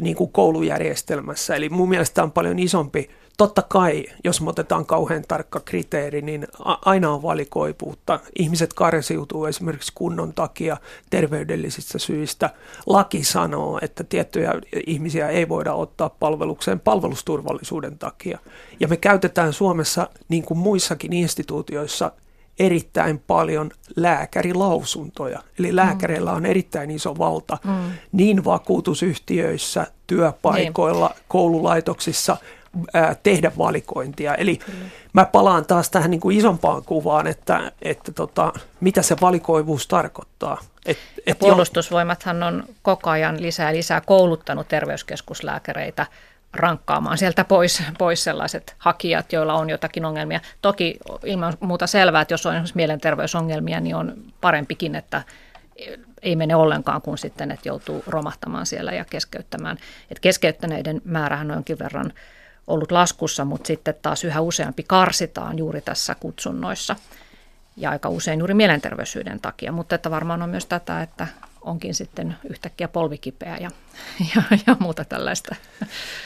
[0.00, 1.56] niin kuin koulujärjestelmässä.
[1.56, 3.10] Eli mun mielestä tämä on paljon isompi
[3.40, 6.48] Totta kai, jos me otetaan kauhean tarkka kriteeri, niin
[6.84, 8.20] aina on valikoivuutta.
[8.38, 10.76] Ihmiset karsiutuu esimerkiksi kunnon takia
[11.10, 12.50] terveydellisistä syistä.
[12.86, 14.54] Laki sanoo, että tiettyjä
[14.86, 18.38] ihmisiä ei voida ottaa palvelukseen palvelusturvallisuuden takia.
[18.80, 22.12] Ja me käytetään Suomessa, niin kuin muissakin instituutioissa,
[22.58, 25.42] erittäin paljon lääkärilausuntoja.
[25.58, 27.92] Eli lääkäreillä on erittäin iso valta mm.
[28.12, 31.24] niin vakuutusyhtiöissä, työpaikoilla, niin.
[31.28, 32.36] koululaitoksissa–
[32.94, 34.34] ää, tehdä valikointia.
[34.34, 34.78] Eli Kyllä.
[35.12, 40.58] mä palaan taas tähän niin kuin isompaan kuvaan, että, että tota, mitä se valikoivuus tarkoittaa.
[40.86, 46.06] Et, et puolustusvoimathan on koko ajan lisää lisää kouluttanut terveyskeskuslääkäreitä
[46.52, 50.40] rankkaamaan sieltä pois, pois sellaiset hakijat, joilla on jotakin ongelmia.
[50.62, 55.22] Toki ilman muuta selvää, että jos on esimerkiksi mielenterveysongelmia, niin on parempikin, että
[56.22, 59.76] ei mene ollenkaan kuin sitten, että joutuu romahtamaan siellä ja keskeyttämään.
[60.10, 62.12] Et keskeyttäneiden määrähän on jonkin verran
[62.70, 66.96] ollut laskussa, mutta sitten taas yhä useampi karsitaan juuri tässä kutsunnoissa.
[67.76, 71.26] Ja aika usein juuri mielenterveysyyden takia, mutta että varmaan on myös tätä, että
[71.62, 73.70] onkin sitten yhtäkkiä polvikipeä ja,
[74.36, 75.56] ja, ja muuta tällaista.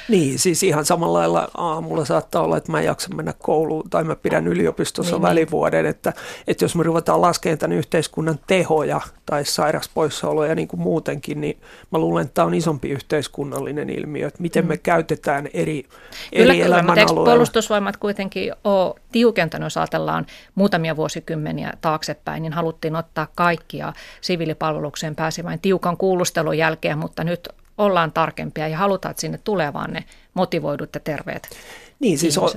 [0.09, 4.05] Niin, siis ihan samalla lailla aamulla saattaa olla, että mä en jaksa mennä kouluun tai
[4.05, 5.29] mä pidän yliopistossa niin, niin.
[5.29, 6.13] välivuoden, että,
[6.47, 11.59] että jos me ruvetaan laskemaan tämän yhteiskunnan tehoja tai sairaspoissaoloja niin kuin muutenkin, niin
[11.91, 14.69] mä luulen, että tämä on isompi yhteiskunnallinen ilmiö, että miten mm.
[14.69, 15.85] me käytetään eri,
[16.33, 17.25] eri kyllä, elämän kyllä, alueilla.
[17.25, 25.61] puolustusvoimat kuitenkin ole tiukentanut, jos ajatellaan muutamia vuosikymmeniä taaksepäin, niin haluttiin ottaa kaikkia siviilipalvelukseen pääsevän
[25.61, 27.49] tiukan kuulustelun jälkeen, mutta nyt
[27.79, 30.05] ollaan tarkempia ja halutaan, että sinne tulee vaan ne
[30.35, 31.49] motivoidut ja terveet
[32.01, 32.51] Niin, siis on,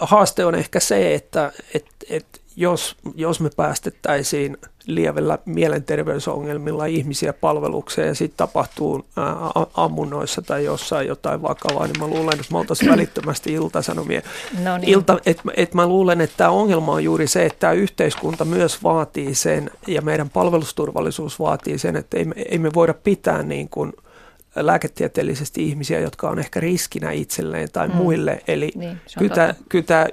[0.00, 4.56] haaste on ehkä se, että et, et jos, jos me päästettäisiin
[4.86, 9.06] lievellä mielenterveysongelmilla ihmisiä palvelukseen ja sitten tapahtuu
[9.74, 14.22] ammunnoissa tai jossain jotain vakavaa, niin mä luulen, että me oltaisiin välittömästi iltasanomia.
[14.64, 14.88] No niin.
[14.88, 18.82] Ilta, et, et mä luulen, että tämä ongelma on juuri se, että tämä yhteiskunta myös
[18.82, 23.68] vaatii sen ja meidän palvelusturvallisuus vaatii sen, että ei me, ei me voida pitää niin
[23.68, 23.92] kuin–
[24.56, 27.94] lääketieteellisesti ihmisiä, jotka on ehkä riskinä itselleen tai mm.
[27.94, 28.42] muille.
[28.48, 30.08] Eli niin, kyllä, kyllä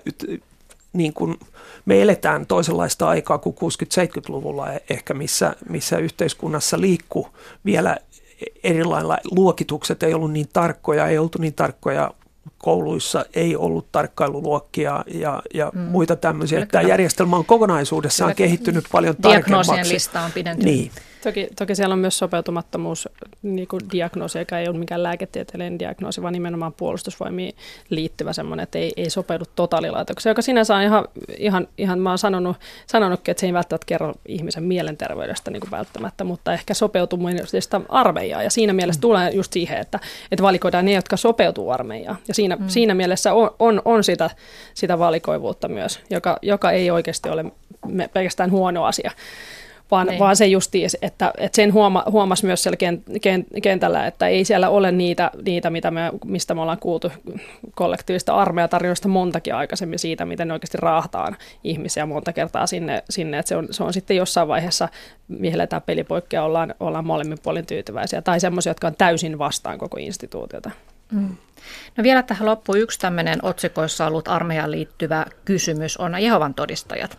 [0.93, 1.39] niin kuin
[1.85, 7.27] me eletään toisenlaista aikaa kuin 60-70-luvulla ehkä, missä, missä yhteiskunnassa liikkuu
[7.65, 7.97] vielä
[8.63, 9.17] erilailla.
[9.31, 12.11] Luokitukset ei ollut niin tarkkoja, ei oltu niin tarkkoja
[12.63, 15.79] kouluissa ei ollut tarkkailuluokkia ja, ja mm.
[15.81, 16.59] muita tämmöisiä.
[16.59, 19.71] Kyllä, Tämä järjestelmä on kokonaisuudessaan kyllä, kehittynyt paljon tarkemmaksi.
[19.71, 20.75] Diagnoosien lista on pidentynyt.
[20.75, 20.91] Niin.
[21.23, 23.09] Toki, toki siellä on myös sopeutumattomuus
[23.41, 27.55] niin kuin diagnoosi, joka ei ole mikään lääketieteellinen diagnoosi, vaan nimenomaan puolustusvoimiin
[27.89, 31.07] liittyvä semmoinen, että ei, ei sopeudu totaalilaitokseen, joka sinänsä on ihan,
[31.37, 32.57] ihan, ihan mä oon sanonut,
[32.87, 38.43] sanonutkin, että se ei välttämättä kerro ihmisen mielenterveydestä niin kuin välttämättä, mutta ehkä sopeutumisesta armeijaa.
[38.43, 39.01] Ja siinä mielessä mm.
[39.01, 39.99] tulee just siihen, että,
[40.31, 42.17] että valikoidaan ne, jotka sopeutuu armeijaan.
[42.27, 42.67] Ja siinä, mm.
[42.67, 44.29] siinä mielessä on, on, on sitä,
[44.73, 47.45] sitä valikoivuutta myös, joka, joka ei oikeasti ole
[48.13, 49.11] pelkästään huono asia
[49.93, 50.19] vaan, niin.
[50.19, 52.77] vaan se justi, että, että sen huoma, huomasi myös siellä
[53.63, 57.11] kentällä, että ei siellä ole niitä, niitä mitä me, mistä me ollaan kuultu
[57.75, 63.49] kollektiivista armeijatarjoista montakin aikaisemmin siitä, miten ne oikeasti raahtaan ihmisiä monta kertaa sinne, sinne että
[63.49, 64.89] se on, se on sitten jossain vaiheessa,
[65.41, 70.71] vihelletään pelipoikkeja, ollaan, ollaan molemmin puolin tyytyväisiä, tai semmoisia, jotka on täysin vastaan koko instituutiota.
[71.11, 71.37] Mm.
[71.97, 77.17] No vielä tähän loppuun yksi tämmöinen otsikoissa ollut armeijaan liittyvä kysymys on Jehovan todistajat.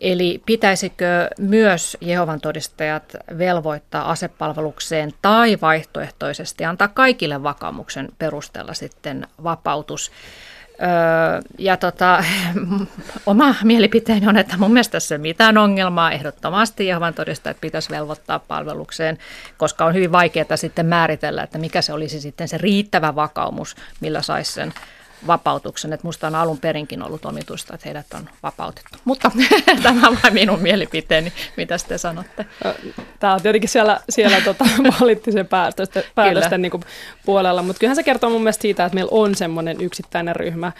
[0.00, 10.12] Eli pitäisikö myös Jehovan todistajat velvoittaa asepalvelukseen tai vaihtoehtoisesti antaa kaikille vakaumuksen perusteella sitten vapautus?
[10.82, 12.24] Öö, ja tota,
[13.26, 16.12] oma mielipiteeni on, että mun mielestä tässä ei mitään ongelmaa.
[16.12, 19.18] Ehdottomasti Jehovan todistajat pitäisi velvoittaa palvelukseen,
[19.56, 24.22] koska on hyvin vaikeaa sitten määritellä, että mikä se olisi sitten se riittävä vakaumus, millä
[24.22, 24.74] saisi sen
[25.26, 25.92] vapautuksen.
[25.92, 28.98] Että musta on alun perinkin ollut omituista, että heidät on vapautettu.
[29.04, 29.30] Mutta
[29.82, 31.32] tämä on vain minun mielipiteeni.
[31.56, 32.46] Mitä te sanotte?
[33.20, 34.64] Tämä on tietenkin siellä, siellä tota,
[34.98, 36.84] poliittisen päätösten, päätösten niin
[37.24, 40.72] puolella, mutta kyllähän se kertoo mun mielestä siitä, että meillä on semmoinen yksittäinen ryhmä,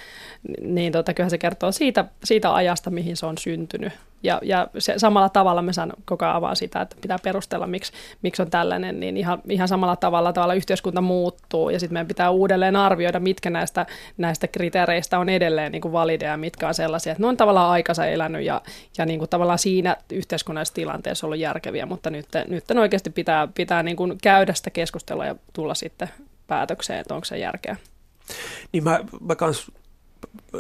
[0.61, 3.93] niin tota, kyllähän se kertoo siitä, siitä ajasta, mihin se on syntynyt.
[4.23, 7.93] Ja, ja se, samalla tavalla me saan koko ajan avaa sitä, että pitää perustella, miksi,
[8.23, 12.31] miksi on tällainen, niin ihan, ihan samalla tavalla, tavalla yhteiskunta muuttuu ja sitten meidän pitää
[12.31, 13.87] uudelleen arvioida, mitkä näistä,
[14.17, 18.45] näistä kriteereistä on edelleen niin valideja, mitkä on sellaisia, että ne on tavallaan aikansa elänyt
[18.45, 18.63] ja,
[18.99, 23.83] ja niin kuin tavallaan siinä yhteiskunnallisessa tilanteessa ollut järkeviä, mutta nyt, nyt oikeasti pitää, pitää
[23.83, 26.09] niin kuin käydä sitä keskustelua ja tulla sitten
[26.47, 27.77] päätökseen, että onko se järkeä.
[28.73, 29.71] Niin mä, mä kans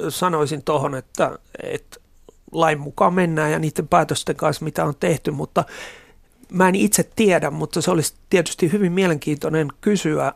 [0.08, 2.00] sanoisin tuohon, että, että
[2.52, 5.64] lain mukaan mennään ja niiden päätösten kanssa, mitä on tehty, mutta
[6.52, 10.32] mä en itse tiedä, mutta se olisi tietysti hyvin mielenkiintoinen kysyä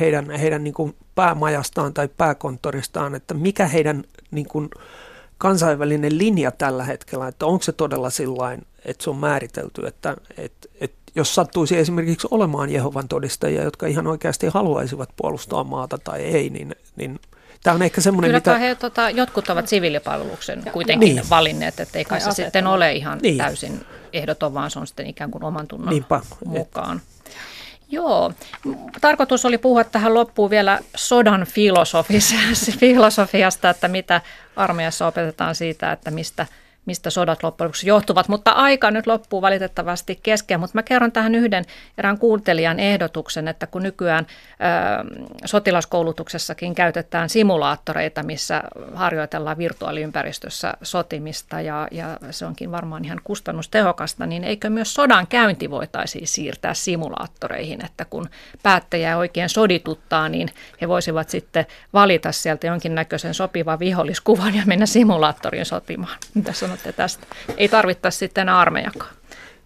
[0.00, 4.70] heidän, heidän niin kuin päämajastaan tai pääkonttoristaan, että mikä heidän niin kuin
[5.38, 10.68] kansainvälinen linja tällä hetkellä, että onko se todella sillain, että se on määritelty, että, että,
[10.80, 16.50] että jos sattuisi esimerkiksi olemaan Jehovan todistajia, jotka ihan oikeasti haluaisivat puolustaa maata tai ei,
[16.50, 17.20] niin, niin–
[17.62, 18.58] Tämä on ehkä semmoinen, Kyllä mitä...
[18.58, 21.30] he, tota, jotkut ovat siviilipalveluksen kuitenkin niin.
[21.30, 23.38] valinneet, että ei kai se sitten ole ihan niin.
[23.38, 26.20] täysin ehdoton, vaan se on sitten ikään kuin oman tunnon Niinpä.
[26.44, 26.96] mukaan.
[26.96, 27.36] Et...
[27.90, 28.32] Joo,
[29.00, 31.46] tarkoitus oli puhua tähän loppuun vielä sodan
[32.80, 34.20] filosofiasta, että mitä
[34.56, 36.46] armeijassa opetetaan siitä, että mistä–
[36.88, 38.28] mistä sodat loppujen lopuksi johtuvat.
[38.28, 41.64] Mutta aika nyt loppuu valitettavasti kesken, mutta mä kerron tähän yhden
[41.98, 48.62] erään kuuntelijan ehdotuksen, että kun nykyään ö, sotilaskoulutuksessakin käytetään simulaattoreita, missä
[48.94, 55.70] harjoitellaan virtuaaliympäristössä sotimista ja, ja se onkin varmaan ihan kustannustehokasta, niin eikö myös sodan käynti
[55.70, 58.28] voitaisiin siirtää simulaattoreihin, että kun
[58.62, 60.48] päättäjä oikein sodituttaa, niin
[60.80, 66.18] he voisivat sitten valita sieltä jonkinnäköisen sopivan viholliskuvan ja mennä simulaattoriin sotimaan.
[66.34, 66.77] Mitä sanot?
[66.78, 67.26] Sanotte tästä?
[67.56, 69.14] Ei tarvittaisi sitten armeijakaan.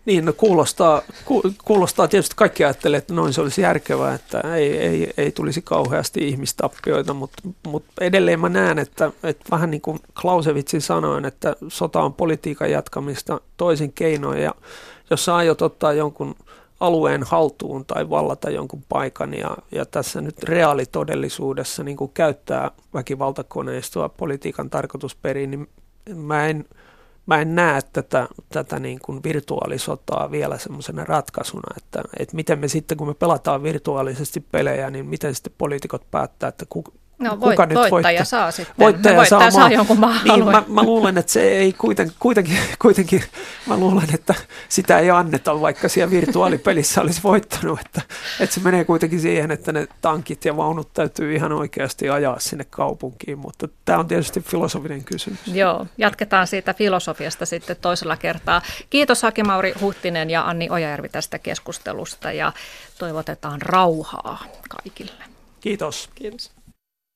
[0.06, 4.78] Niin, no kuulostaa, ku, kuulostaa tietysti kaikki ajattelee, että noin se olisi järkevää, että ei,
[4.78, 10.00] ei, ei tulisi kauheasti ihmistappioita, mutta, mutta edelleen mä näen, että, että vähän niin kuin
[10.14, 14.54] Clausewitsin sanoin, että sota on politiikan jatkamista toisin keinoin ja
[15.10, 16.34] jos sä aiot ottaa jonkun
[16.80, 24.08] alueen haltuun tai vallata jonkun paikan ja, ja tässä nyt reaalitodellisuudessa niin kuin käyttää väkivaltakoneistoa
[24.08, 25.68] politiikan tarkoitusperiin, niin
[26.16, 26.64] mä en–
[27.26, 32.68] mä en näe tätä, tätä niin kuin virtuaalisotaa vielä semmoisena ratkaisuna, että, että miten me
[32.68, 36.84] sitten, kun me pelataan virtuaalisesti pelejä, niin miten sitten poliitikot päättää, että ku,
[37.22, 38.24] No, kuka voit, nyt voittaja voittaa?
[38.24, 38.74] saa sitten.
[38.78, 42.58] Voittaja, voittaja saa, saa jonkun maan niin, mä, mä, luulen, että se ei kuiten, kuitenkin,
[42.82, 43.24] kuitenkin,
[43.66, 44.34] mä luulen, että
[44.68, 48.02] sitä ei anneta, vaikka siellä virtuaalipelissä olisi voittanut, että,
[48.40, 52.64] että se menee kuitenkin siihen, että ne tankit ja vaunut täytyy ihan oikeasti ajaa sinne
[52.70, 55.40] kaupunkiin, mutta tämä on tietysti filosofinen kysymys.
[55.46, 58.62] Joo, jatketaan siitä filosofiasta sitten toisella kertaa.
[58.90, 62.52] Kiitos Haki-Mauri Huhtinen ja Anni Ojajärvi tästä keskustelusta ja
[62.98, 65.24] toivotetaan rauhaa kaikille.
[65.60, 66.10] Kiitos.
[66.14, 66.50] Kiitos.